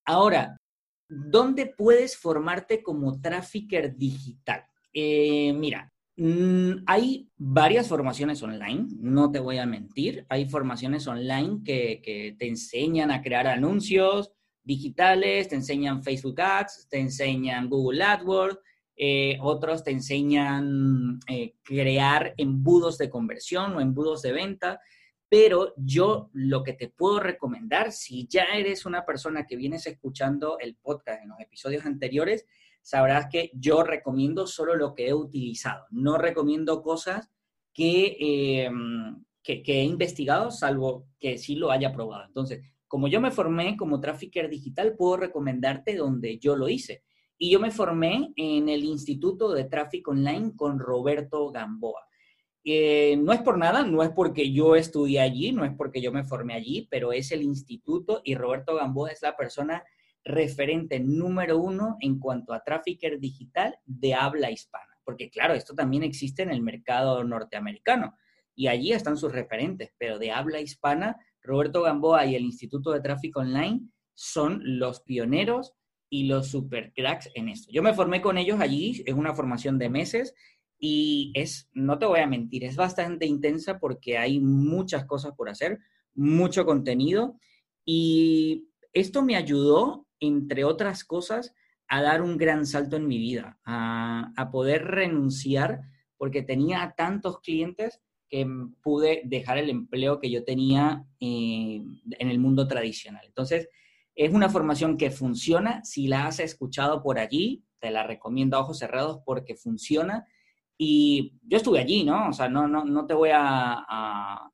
Ahora, 0.05 0.57
¿dónde 1.07 1.67
puedes 1.67 2.17
formarte 2.17 2.81
como 2.81 3.19
trafficker 3.21 3.95
digital? 3.95 4.63
mira, 4.93 5.93
Mm, 6.19 6.83
hay 6.87 7.29
varias 7.37 7.87
formaciones 7.87 8.41
online, 8.41 8.87
no 8.99 9.31
te 9.31 9.39
voy 9.39 9.59
a 9.59 9.67
mentir. 9.67 10.25
Hay 10.29 10.49
formaciones 10.49 11.07
online 11.07 11.59
que, 11.63 12.35
te 12.37 12.47
enseñan 12.47 13.11
a 13.11 13.21
crear 13.21 13.45
anuncios 13.45 14.31
digitales, 14.63 15.47
te 15.47 15.55
enseñan 15.55 16.03
Facebook 16.03 16.41
Ads, 16.41 16.87
te 16.89 16.99
enseñan 16.99 17.69
Google 17.69 18.03
AdWords, 18.03 18.57
eh, 18.99 19.37
otros 19.41 19.83
te 19.83 19.91
enseñan 19.91 21.19
eh, 21.27 21.53
crear 21.61 22.33
embudos 22.35 22.97
de 22.97 23.11
conversión 23.11 23.75
o 23.75 23.81
embudos 23.81 24.23
de 24.23 24.33
venta. 24.33 24.81
Pero 25.29 25.73
yo 25.77 26.29
lo 26.33 26.63
que 26.63 26.73
te 26.73 26.87
puedo 26.87 27.19
recomendar, 27.19 27.91
si 27.91 28.27
ya 28.27 28.45
eres 28.55 28.85
una 28.85 29.05
persona 29.05 29.45
que 29.45 29.57
vienes 29.57 29.85
escuchando 29.85 30.57
el 30.59 30.75
podcast 30.77 31.21
en 31.21 31.29
los 31.29 31.39
episodios 31.39 31.85
anteriores, 31.85 32.45
sabrás 32.81 33.27
que 33.29 33.51
yo 33.53 33.83
recomiendo 33.83 34.47
solo 34.47 34.75
lo 34.75 34.95
que 34.95 35.09
he 35.09 35.13
utilizado. 35.13 35.85
No 35.91 36.17
recomiendo 36.17 36.81
cosas 36.81 37.29
eh, 37.77 38.69
que, 39.43 39.61
que, 39.61 39.81
he 39.81 39.83
investigado, 39.83 40.49
salvo 40.49 41.07
que 41.19 41.37
sí 41.37 41.55
lo 41.55 41.71
haya 41.71 41.91
probado. 41.91 42.23
Entonces, 42.25 42.65
como 42.87 43.09
yo 43.09 43.19
me 43.19 43.31
formé 43.31 43.75
como 43.75 43.99
trafficker 43.99 44.49
digital, 44.49 44.95
puedo 44.95 45.17
recomendarte 45.17 45.97
donde 45.97 46.39
yo 46.39 46.55
lo 46.55 46.69
hice. 46.69 47.03
Y 47.37 47.51
yo 47.51 47.59
me 47.59 47.71
formé 47.71 48.33
en 48.35 48.69
el 48.69 48.83
Instituto 48.83 49.53
de 49.53 49.65
Tráfico 49.65 50.11
Online 50.11 50.53
con 50.55 50.79
Roberto 50.79 51.51
Gamboa. 51.51 52.07
Eh, 52.63 53.15
no 53.17 53.31
es 53.31 53.41
por 53.41 53.57
nada, 53.57 53.83
no 53.83 54.03
es 54.03 54.09
porque 54.09 54.51
yo 54.51 54.75
estudié 54.75 55.21
allí, 55.21 55.53
no 55.53 55.63
es 55.63 55.71
porque 55.77 56.01
yo 56.01 56.11
me 56.11 56.25
formé 56.25 56.53
allí, 56.53 56.87
pero 56.91 57.13
es 57.13 57.31
el 57.31 57.41
instituto 57.41 58.21
y 58.25 58.35
Roberto 58.35 58.75
Gamboa 58.75 59.11
es 59.11 59.21
la 59.21 59.37
persona 59.37 59.83
referente 60.25 60.99
número 60.99 61.57
uno 61.59 61.95
en 62.01 62.19
cuanto 62.19 62.53
a 62.53 62.63
trafficker 62.63 63.19
digital 63.19 63.77
de 63.85 64.13
habla 64.13 64.51
hispana. 64.51 64.99
Porque 65.05 65.29
claro, 65.29 65.53
esto 65.53 65.73
también 65.73 66.03
existe 66.03 66.43
en 66.43 66.51
el 66.51 66.61
mercado 66.61 67.23
norteamericano 67.23 68.17
y 68.53 68.67
allí 68.67 68.91
están 68.91 69.15
sus 69.15 69.31
referentes, 69.31 69.93
pero 69.97 70.19
de 70.19 70.31
habla 70.31 70.59
hispana, 70.59 71.15
Roberto 71.41 71.83
Gamboa 71.83 72.25
y 72.25 72.35
el 72.35 72.43
Instituto 72.43 72.91
de 72.91 72.99
Tráfico 72.99 73.39
Online 73.39 73.87
son 74.13 74.59
los 74.63 74.99
pioneros 74.99 75.76
y 76.09 76.25
los 76.25 76.47
super 76.47 76.93
cracks 76.93 77.29
en 77.35 77.49
esto. 77.49 77.71
Yo 77.71 77.83
me 77.83 77.93
formé 77.93 78.21
con 78.21 78.37
ellos 78.37 78.59
allí, 78.59 79.03
es 79.05 79.13
una 79.13 79.33
formación 79.33 79.77
de 79.77 79.89
meses 79.89 80.33
y 80.79 81.31
es, 81.35 81.69
no 81.73 81.97
te 81.99 82.05
voy 82.05 82.19
a 82.19 82.27
mentir, 82.27 82.63
es 82.63 82.75
bastante 82.75 83.25
intensa 83.25 83.79
porque 83.79 84.17
hay 84.17 84.39
muchas 84.39 85.05
cosas 85.05 85.33
por 85.35 85.49
hacer, 85.49 85.79
mucho 86.13 86.65
contenido 86.65 87.37
y 87.85 88.69
esto 88.93 89.21
me 89.21 89.35
ayudó 89.35 90.07
entre 90.19 90.63
otras 90.63 91.03
cosas, 91.03 91.53
a 91.87 92.01
dar 92.01 92.21
un 92.21 92.37
gran 92.37 92.65
salto 92.65 92.97
en 92.97 93.07
mi 93.07 93.17
vida, 93.17 93.59
a, 93.63 94.49
poder 94.51 94.85
renunciar 94.85 95.81
porque 96.17 96.41
tenía 96.41 96.93
tantos 96.97 97.39
clientes 97.39 98.01
que 98.29 98.45
pude 98.81 99.21
dejar 99.25 99.57
el 99.57 99.69
empleo 99.69 100.19
que 100.19 100.29
yo 100.29 100.43
tenía 100.43 101.05
eh, 101.19 101.81
en 102.19 102.29
el 102.29 102.39
mundo 102.39 102.67
tradicional. 102.67 103.25
Entonces, 103.25 103.69
es 104.17 104.33
una 104.33 104.49
formación 104.49 104.97
que 104.97 105.11
funciona. 105.11 105.83
Si 105.85 106.07
la 106.07 106.27
has 106.27 106.39
escuchado 106.39 107.01
por 107.01 107.19
allí, 107.19 107.63
te 107.79 107.91
la 107.91 108.03
recomiendo 108.03 108.57
a 108.57 108.61
ojos 108.61 108.79
cerrados 108.79 109.21
porque 109.25 109.55
funciona. 109.55 110.25
Y 110.77 111.33
yo 111.43 111.57
estuve 111.57 111.79
allí, 111.79 112.03
¿no? 112.03 112.29
O 112.29 112.33
sea, 112.33 112.49
no, 112.49 112.67
no, 112.67 112.83
no 112.83 113.05
te 113.05 113.13
voy 113.13 113.29
a 113.33 114.51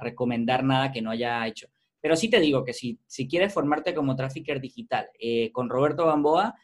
recomendar 0.00 0.62
nada 0.62 0.92
que 0.92 1.02
no 1.02 1.10
haya 1.10 1.46
hecho. 1.46 1.68
Pero 2.00 2.16
sí 2.16 2.28
te 2.28 2.40
digo 2.40 2.64
que 2.64 2.72
si, 2.72 2.98
si 3.06 3.28
quieres 3.28 3.52
formarte 3.52 3.94
como 3.94 4.16
trafficker 4.16 4.60
digital 4.60 5.08
eh, 5.18 5.52
con 5.52 5.68
Roberto 5.68 6.06
Gamboa, 6.06 6.54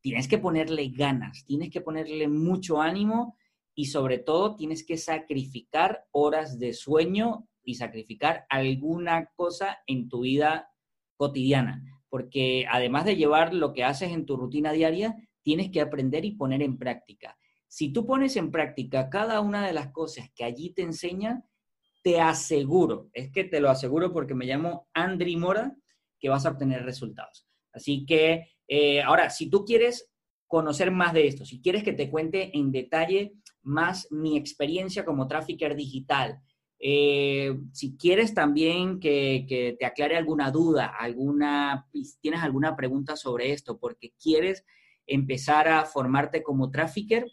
tienes 0.00 0.26
que 0.26 0.38
ponerle 0.38 0.88
ganas, 0.88 1.44
tienes 1.44 1.70
que 1.70 1.80
ponerle 1.80 2.28
mucho 2.28 2.80
ánimo 2.80 3.36
y 3.74 3.86
sobre 3.86 4.18
todo 4.18 4.56
tienes 4.56 4.84
que 4.84 4.96
sacrificar 4.96 6.06
horas 6.12 6.58
de 6.58 6.72
sueño 6.72 7.46
y 7.62 7.74
sacrificar 7.74 8.46
alguna 8.48 9.26
cosa 9.34 9.78
en 9.86 10.08
tu 10.08 10.20
vida 10.20 10.70
cotidiana. 11.16 11.82
Porque 12.08 12.66
además 12.70 13.04
de 13.04 13.16
llevar 13.16 13.52
lo 13.52 13.72
que 13.72 13.84
haces 13.84 14.12
en 14.12 14.26
tu 14.26 14.36
rutina 14.36 14.72
diaria, 14.72 15.16
tienes 15.42 15.70
que 15.70 15.80
aprender 15.80 16.24
y 16.24 16.32
poner 16.32 16.62
en 16.62 16.78
práctica. 16.78 17.36
Si 17.68 17.92
tú 17.92 18.06
pones 18.06 18.36
en 18.36 18.50
práctica 18.50 19.10
cada 19.10 19.40
una 19.40 19.66
de 19.66 19.72
las 19.72 19.90
cosas 19.92 20.30
que 20.34 20.44
allí 20.44 20.70
te 20.70 20.82
enseñan, 20.82 21.44
te 22.02 22.20
aseguro, 22.20 23.10
es 23.12 23.32
que 23.32 23.44
te 23.44 23.60
lo 23.60 23.68
aseguro 23.68 24.12
porque 24.12 24.34
me 24.34 24.46
llamo 24.46 24.88
Andri 24.94 25.36
Mora, 25.36 25.76
que 26.18 26.28
vas 26.28 26.46
a 26.46 26.50
obtener 26.50 26.84
resultados. 26.84 27.46
Así 27.72 28.06
que, 28.06 28.48
eh, 28.68 29.02
ahora, 29.02 29.28
si 29.30 29.50
tú 29.50 29.64
quieres 29.64 30.08
conocer 30.46 30.90
más 30.90 31.12
de 31.12 31.26
esto, 31.26 31.44
si 31.44 31.60
quieres 31.60 31.82
que 31.82 31.92
te 31.92 32.08
cuente 32.08 32.56
en 32.56 32.70
detalle 32.70 33.34
más 33.62 34.06
mi 34.10 34.36
experiencia 34.36 35.04
como 35.04 35.26
trafficker 35.26 35.74
digital, 35.74 36.40
eh, 36.78 37.58
si 37.72 37.96
quieres 37.96 38.34
también 38.34 39.00
que, 39.00 39.76
te 39.78 39.86
aclare 39.86 40.16
alguna 40.16 40.50
duda, 40.50 40.92
alguna, 40.98 41.88
tienes 42.20 42.42
alguna 42.42 42.76
pregunta 42.76 43.16
sobre 43.16 43.52
esto, 43.52 43.78
porque 43.78 44.12
quieres 44.22 44.64
empezar 45.06 45.68
a 45.68 45.84
formarte 45.84 46.42
como 46.42 46.70
trafficker, 46.70 47.26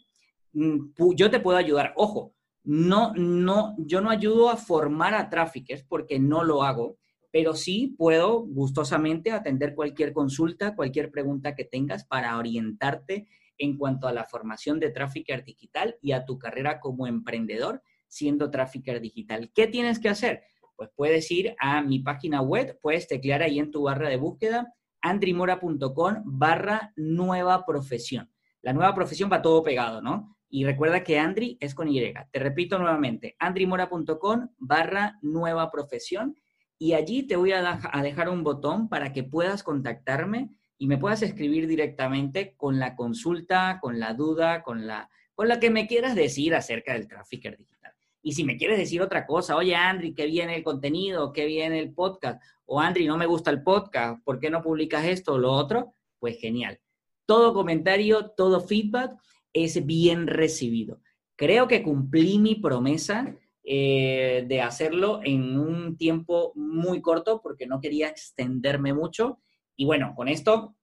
mm, 0.52 0.92
yo 1.16 1.30
te 1.30 1.40
puedo 1.40 1.58
ayudar. 1.58 1.92
Ojo, 1.96 2.34
no, 2.62 3.12
no, 3.14 3.74
yo 3.78 4.00
no 4.00 4.10
ayudo 4.10 4.48
a 4.48 4.56
formar 4.56 5.14
a 5.14 5.28
traffickers 5.28 5.82
porque 5.84 6.18
no 6.18 6.44
lo 6.44 6.62
hago, 6.62 6.96
pero 7.30 7.54
sí 7.54 7.94
puedo 7.98 8.40
gustosamente 8.40 9.32
atender 9.32 9.74
cualquier 9.74 10.12
consulta, 10.12 10.74
cualquier 10.74 11.10
pregunta 11.10 11.54
que 11.54 11.64
tengas 11.64 12.04
para 12.04 12.38
orientarte 12.38 13.26
en 13.58 13.76
cuanto 13.76 14.08
a 14.08 14.12
la 14.12 14.24
formación 14.24 14.80
de 14.80 14.90
trafficker 14.90 15.44
digital 15.44 15.96
y 16.00 16.12
a 16.12 16.24
tu 16.24 16.38
carrera 16.38 16.80
como 16.80 17.06
emprendedor 17.06 17.82
siendo 18.14 18.50
trafficker 18.50 19.00
digital. 19.00 19.50
¿Qué 19.54 19.66
tienes 19.66 19.98
que 19.98 20.08
hacer? 20.08 20.42
Pues 20.76 20.90
puedes 20.94 21.30
ir 21.30 21.54
a 21.58 21.82
mi 21.82 21.98
página 21.98 22.40
web, 22.40 22.78
puedes 22.80 23.08
teclear 23.08 23.42
ahí 23.42 23.58
en 23.58 23.70
tu 23.70 23.82
barra 23.82 24.08
de 24.08 24.16
búsqueda 24.16 24.72
andrimora.com 25.02 26.22
barra 26.24 26.92
nueva 26.96 27.66
profesión. 27.66 28.30
La 28.62 28.72
nueva 28.72 28.94
profesión 28.94 29.30
va 29.30 29.42
todo 29.42 29.62
pegado, 29.62 30.00
¿no? 30.00 30.38
Y 30.48 30.64
recuerda 30.64 31.04
que 31.04 31.18
Andri 31.18 31.58
es 31.60 31.74
con 31.74 31.88
Y. 31.88 32.14
Te 32.30 32.38
repito 32.38 32.78
nuevamente, 32.78 33.36
andrimora.com 33.38 34.48
barra 34.56 35.18
nueva 35.20 35.70
profesión 35.70 36.36
y 36.78 36.94
allí 36.94 37.24
te 37.24 37.36
voy 37.36 37.52
a, 37.52 37.78
dejar 38.02 38.28
un 38.28 38.44
botón 38.44 38.88
para 38.88 39.12
que 39.12 39.24
puedas 39.24 39.62
contactarme 39.62 40.50
y 40.78 40.86
me 40.86 40.98
puedas 40.98 41.22
escribir 41.22 41.66
directamente 41.66 42.54
con 42.56 42.78
la 42.78 42.96
consulta, 42.96 43.78
con 43.80 44.00
la 44.00 44.14
duda, 44.14 44.62
con 44.62 44.86
la, 44.86 45.10
con 45.34 45.48
la 45.48 45.60
que 45.60 45.70
me 45.70 45.86
quieras 45.86 46.14
decir 46.14 46.54
acerca 46.54 46.94
del 46.94 47.08
trafficker 47.08 47.56
digital. 47.56 47.73
Y 48.26 48.32
si 48.32 48.42
me 48.42 48.56
quieres 48.56 48.78
decir 48.78 49.02
otra 49.02 49.26
cosa, 49.26 49.54
oye, 49.54 49.74
Andri, 49.74 50.14
qué 50.14 50.24
viene 50.24 50.56
el 50.56 50.64
contenido, 50.64 51.30
qué 51.30 51.44
viene 51.44 51.78
el 51.78 51.92
podcast, 51.92 52.42
o 52.64 52.80
Andri, 52.80 53.06
no 53.06 53.18
me 53.18 53.26
gusta 53.26 53.50
el 53.50 53.62
podcast, 53.62 54.24
¿por 54.24 54.40
qué 54.40 54.48
no 54.48 54.62
publicas 54.62 55.04
esto 55.04 55.34
o 55.34 55.38
lo 55.38 55.52
otro? 55.52 55.92
Pues 56.18 56.40
genial. 56.40 56.80
Todo 57.26 57.52
comentario, 57.52 58.30
todo 58.30 58.62
feedback 58.62 59.12
es 59.52 59.84
bien 59.84 60.26
recibido. 60.26 61.02
Creo 61.36 61.68
que 61.68 61.82
cumplí 61.82 62.38
mi 62.38 62.54
promesa 62.54 63.36
eh, 63.62 64.46
de 64.48 64.60
hacerlo 64.62 65.20
en 65.22 65.58
un 65.58 65.98
tiempo 65.98 66.52
muy 66.54 67.02
corto 67.02 67.42
porque 67.42 67.66
no 67.66 67.78
quería 67.78 68.08
extenderme 68.08 68.94
mucho. 68.94 69.40
Y 69.76 69.84
bueno, 69.84 70.14
con 70.16 70.28
esto, 70.28 70.76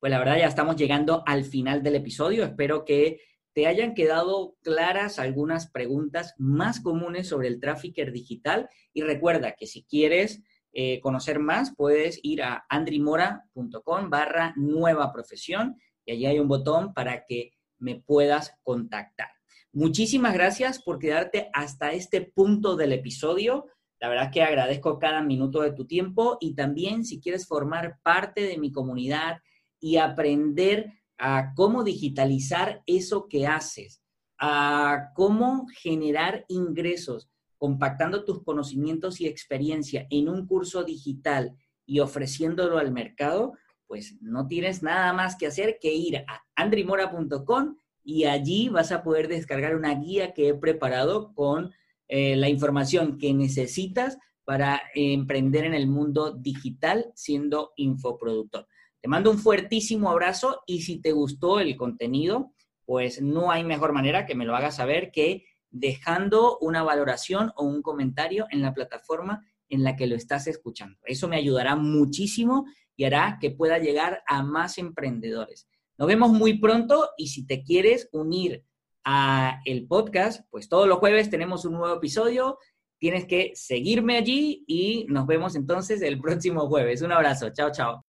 pues 0.00 0.10
la 0.10 0.18
verdad 0.18 0.38
ya 0.38 0.46
estamos 0.46 0.76
llegando 0.76 1.22
al 1.26 1.44
final 1.44 1.82
del 1.82 1.96
episodio. 1.96 2.44
Espero 2.44 2.86
que 2.86 3.20
te 3.58 3.66
hayan 3.66 3.94
quedado 3.94 4.54
claras 4.62 5.18
algunas 5.18 5.68
preguntas 5.68 6.32
más 6.38 6.78
comunes 6.78 7.26
sobre 7.26 7.48
el 7.48 7.58
trafficker 7.58 8.12
digital. 8.12 8.68
Y 8.92 9.02
recuerda 9.02 9.56
que 9.58 9.66
si 9.66 9.82
quieres 9.82 10.44
eh, 10.72 11.00
conocer 11.00 11.40
más, 11.40 11.74
puedes 11.74 12.20
ir 12.22 12.44
a 12.44 12.64
andrimora.com 12.68 14.10
barra 14.10 14.54
nueva 14.54 15.12
profesión 15.12 15.76
y 16.04 16.12
allí 16.12 16.26
hay 16.26 16.38
un 16.38 16.46
botón 16.46 16.94
para 16.94 17.24
que 17.26 17.50
me 17.80 17.96
puedas 17.96 18.54
contactar. 18.62 19.30
Muchísimas 19.72 20.34
gracias 20.34 20.80
por 20.80 21.00
quedarte 21.00 21.50
hasta 21.52 21.90
este 21.90 22.20
punto 22.20 22.76
del 22.76 22.92
episodio. 22.92 23.66
La 23.98 24.08
verdad 24.08 24.30
que 24.30 24.44
agradezco 24.44 25.00
cada 25.00 25.20
minuto 25.20 25.62
de 25.62 25.72
tu 25.72 25.84
tiempo 25.84 26.38
y 26.40 26.54
también 26.54 27.04
si 27.04 27.20
quieres 27.20 27.48
formar 27.48 27.98
parte 28.04 28.42
de 28.42 28.56
mi 28.56 28.70
comunidad 28.70 29.38
y 29.80 29.96
aprender 29.96 30.97
a 31.18 31.52
cómo 31.54 31.84
digitalizar 31.84 32.82
eso 32.86 33.28
que 33.28 33.46
haces, 33.46 34.02
a 34.38 35.10
cómo 35.14 35.66
generar 35.82 36.44
ingresos 36.48 37.28
compactando 37.58 38.24
tus 38.24 38.42
conocimientos 38.44 39.20
y 39.20 39.26
experiencia 39.26 40.06
en 40.10 40.28
un 40.28 40.46
curso 40.46 40.84
digital 40.84 41.56
y 41.84 42.00
ofreciéndolo 42.00 42.78
al 42.78 42.92
mercado, 42.92 43.54
pues 43.86 44.16
no 44.20 44.46
tienes 44.46 44.82
nada 44.82 45.12
más 45.12 45.36
que 45.36 45.46
hacer 45.46 45.78
que 45.80 45.92
ir 45.92 46.18
a 46.18 46.44
andrimora.com 46.54 47.76
y 48.04 48.24
allí 48.24 48.68
vas 48.68 48.92
a 48.92 49.02
poder 49.02 49.26
descargar 49.28 49.74
una 49.74 49.94
guía 49.94 50.32
que 50.32 50.48
he 50.48 50.54
preparado 50.54 51.34
con 51.34 51.72
eh, 52.06 52.36
la 52.36 52.48
información 52.48 53.18
que 53.18 53.34
necesitas 53.34 54.18
para 54.44 54.80
emprender 54.94 55.64
en 55.64 55.74
el 55.74 55.88
mundo 55.88 56.32
digital 56.32 57.12
siendo 57.14 57.72
infoproductor. 57.76 58.66
Te 59.00 59.08
mando 59.08 59.30
un 59.30 59.38
fuertísimo 59.38 60.10
abrazo 60.10 60.62
y 60.66 60.82
si 60.82 61.00
te 61.00 61.12
gustó 61.12 61.60
el 61.60 61.76
contenido, 61.76 62.52
pues 62.84 63.22
no 63.22 63.50
hay 63.50 63.64
mejor 63.64 63.92
manera 63.92 64.26
que 64.26 64.34
me 64.34 64.44
lo 64.44 64.56
hagas 64.56 64.76
saber 64.76 65.10
que 65.12 65.44
dejando 65.70 66.58
una 66.60 66.82
valoración 66.82 67.52
o 67.56 67.64
un 67.64 67.82
comentario 67.82 68.46
en 68.50 68.62
la 68.62 68.72
plataforma 68.72 69.44
en 69.68 69.84
la 69.84 69.96
que 69.96 70.06
lo 70.06 70.16
estás 70.16 70.46
escuchando. 70.46 70.98
Eso 71.04 71.28
me 71.28 71.36
ayudará 71.36 71.76
muchísimo 71.76 72.64
y 72.96 73.04
hará 73.04 73.38
que 73.40 73.50
pueda 73.50 73.78
llegar 73.78 74.22
a 74.26 74.42
más 74.42 74.78
emprendedores. 74.78 75.68
Nos 75.98 76.08
vemos 76.08 76.30
muy 76.30 76.58
pronto 76.58 77.10
y 77.16 77.28
si 77.28 77.46
te 77.46 77.62
quieres 77.62 78.08
unir 78.12 78.64
a 79.04 79.60
el 79.64 79.86
podcast, 79.86 80.46
pues 80.50 80.68
todos 80.68 80.88
los 80.88 80.98
jueves 80.98 81.30
tenemos 81.30 81.64
un 81.64 81.74
nuevo 81.74 81.94
episodio. 81.96 82.58
Tienes 82.98 83.26
que 83.26 83.52
seguirme 83.54 84.16
allí 84.16 84.64
y 84.66 85.06
nos 85.08 85.26
vemos 85.26 85.54
entonces 85.56 86.02
el 86.02 86.20
próximo 86.20 86.68
jueves. 86.68 87.02
Un 87.02 87.12
abrazo. 87.12 87.50
Chao, 87.50 87.70
chao. 87.70 88.07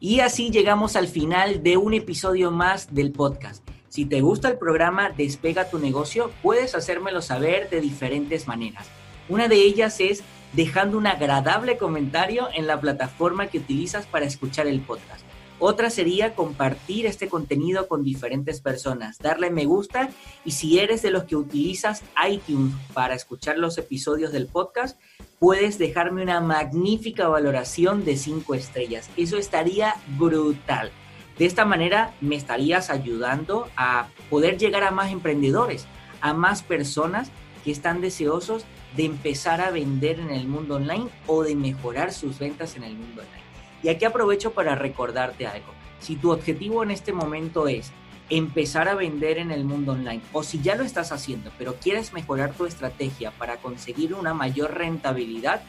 Y 0.00 0.20
así 0.20 0.50
llegamos 0.50 0.94
al 0.94 1.08
final 1.08 1.64
de 1.64 1.76
un 1.76 1.92
episodio 1.92 2.52
más 2.52 2.94
del 2.94 3.10
podcast. 3.10 3.68
Si 3.88 4.04
te 4.04 4.20
gusta 4.20 4.48
el 4.48 4.56
programa 4.56 5.10
Despega 5.10 5.70
tu 5.70 5.80
negocio, 5.80 6.30
puedes 6.40 6.76
hacérmelo 6.76 7.20
saber 7.20 7.68
de 7.68 7.80
diferentes 7.80 8.46
maneras. 8.46 8.86
Una 9.28 9.48
de 9.48 9.56
ellas 9.56 9.98
es 9.98 10.22
dejando 10.52 10.98
un 10.98 11.08
agradable 11.08 11.78
comentario 11.78 12.48
en 12.54 12.68
la 12.68 12.80
plataforma 12.80 13.48
que 13.48 13.58
utilizas 13.58 14.06
para 14.06 14.24
escuchar 14.24 14.68
el 14.68 14.80
podcast. 14.80 15.27
Otra 15.60 15.90
sería 15.90 16.36
compartir 16.36 17.06
este 17.06 17.28
contenido 17.28 17.88
con 17.88 18.04
diferentes 18.04 18.60
personas, 18.60 19.18
darle 19.18 19.50
me 19.50 19.64
gusta 19.64 20.08
y 20.44 20.52
si 20.52 20.78
eres 20.78 21.02
de 21.02 21.10
los 21.10 21.24
que 21.24 21.34
utilizas 21.34 22.04
iTunes 22.30 22.74
para 22.94 23.14
escuchar 23.14 23.58
los 23.58 23.76
episodios 23.76 24.30
del 24.30 24.46
podcast, 24.46 25.00
puedes 25.40 25.76
dejarme 25.76 26.22
una 26.22 26.40
magnífica 26.40 27.26
valoración 27.26 28.04
de 28.04 28.16
5 28.16 28.54
estrellas. 28.54 29.10
Eso 29.16 29.36
estaría 29.36 29.96
brutal. 30.16 30.92
De 31.38 31.46
esta 31.46 31.64
manera 31.64 32.14
me 32.20 32.36
estarías 32.36 32.88
ayudando 32.88 33.68
a 33.76 34.08
poder 34.30 34.58
llegar 34.58 34.84
a 34.84 34.92
más 34.92 35.10
emprendedores, 35.10 35.86
a 36.20 36.34
más 36.34 36.62
personas 36.62 37.32
que 37.64 37.72
están 37.72 38.00
deseosos 38.00 38.64
de 38.96 39.06
empezar 39.06 39.60
a 39.60 39.70
vender 39.70 40.20
en 40.20 40.30
el 40.30 40.46
mundo 40.46 40.76
online 40.76 41.08
o 41.26 41.42
de 41.42 41.56
mejorar 41.56 42.12
sus 42.12 42.38
ventas 42.38 42.76
en 42.76 42.84
el 42.84 42.94
mundo 42.94 43.22
online. 43.22 43.37
Y 43.82 43.88
aquí 43.88 44.04
aprovecho 44.04 44.52
para 44.52 44.74
recordarte 44.74 45.46
algo. 45.46 45.72
Si 46.00 46.16
tu 46.16 46.30
objetivo 46.30 46.82
en 46.82 46.90
este 46.90 47.12
momento 47.12 47.68
es 47.68 47.92
empezar 48.30 48.88
a 48.88 48.94
vender 48.94 49.38
en 49.38 49.50
el 49.50 49.64
mundo 49.64 49.92
online 49.92 50.20
o 50.32 50.42
si 50.42 50.60
ya 50.60 50.74
lo 50.74 50.84
estás 50.84 51.12
haciendo 51.12 51.50
pero 51.56 51.76
quieres 51.76 52.12
mejorar 52.12 52.52
tu 52.52 52.66
estrategia 52.66 53.30
para 53.30 53.56
conseguir 53.56 54.12
una 54.12 54.34
mayor 54.34 54.74
rentabilidad, 54.74 55.62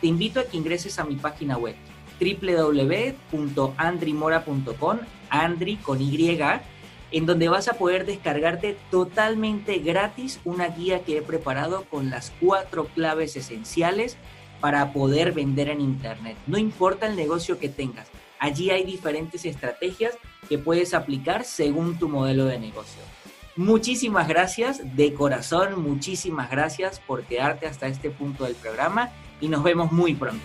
te 0.00 0.06
invito 0.06 0.40
a 0.40 0.44
que 0.44 0.56
ingreses 0.56 0.98
a 0.98 1.04
mi 1.04 1.16
página 1.16 1.58
web 1.58 1.76
www.andrimora.com, 2.18 4.98
Andri 5.28 5.76
con 5.76 6.00
Y, 6.00 6.38
en 7.12 7.26
donde 7.26 7.48
vas 7.48 7.68
a 7.68 7.74
poder 7.74 8.04
descargarte 8.06 8.76
totalmente 8.90 9.78
gratis 9.78 10.40
una 10.44 10.66
guía 10.68 11.04
que 11.04 11.18
he 11.18 11.22
preparado 11.22 11.84
con 11.84 12.10
las 12.10 12.32
cuatro 12.40 12.86
claves 12.86 13.36
esenciales 13.36 14.16
para 14.60 14.92
poder 14.92 15.32
vender 15.32 15.68
en 15.68 15.80
Internet. 15.80 16.36
No 16.46 16.58
importa 16.58 17.06
el 17.06 17.16
negocio 17.16 17.58
que 17.58 17.68
tengas, 17.68 18.08
allí 18.38 18.70
hay 18.70 18.84
diferentes 18.84 19.44
estrategias 19.44 20.16
que 20.48 20.58
puedes 20.58 20.94
aplicar 20.94 21.44
según 21.44 21.98
tu 21.98 22.08
modelo 22.08 22.44
de 22.46 22.58
negocio. 22.58 23.02
Muchísimas 23.56 24.28
gracias, 24.28 24.96
de 24.96 25.14
corazón, 25.14 25.80
muchísimas 25.82 26.50
gracias 26.50 27.00
por 27.00 27.22
quedarte 27.22 27.66
hasta 27.66 27.86
este 27.86 28.10
punto 28.10 28.44
del 28.44 28.54
programa 28.54 29.10
y 29.40 29.48
nos 29.48 29.62
vemos 29.62 29.92
muy 29.92 30.14
pronto. 30.14 30.44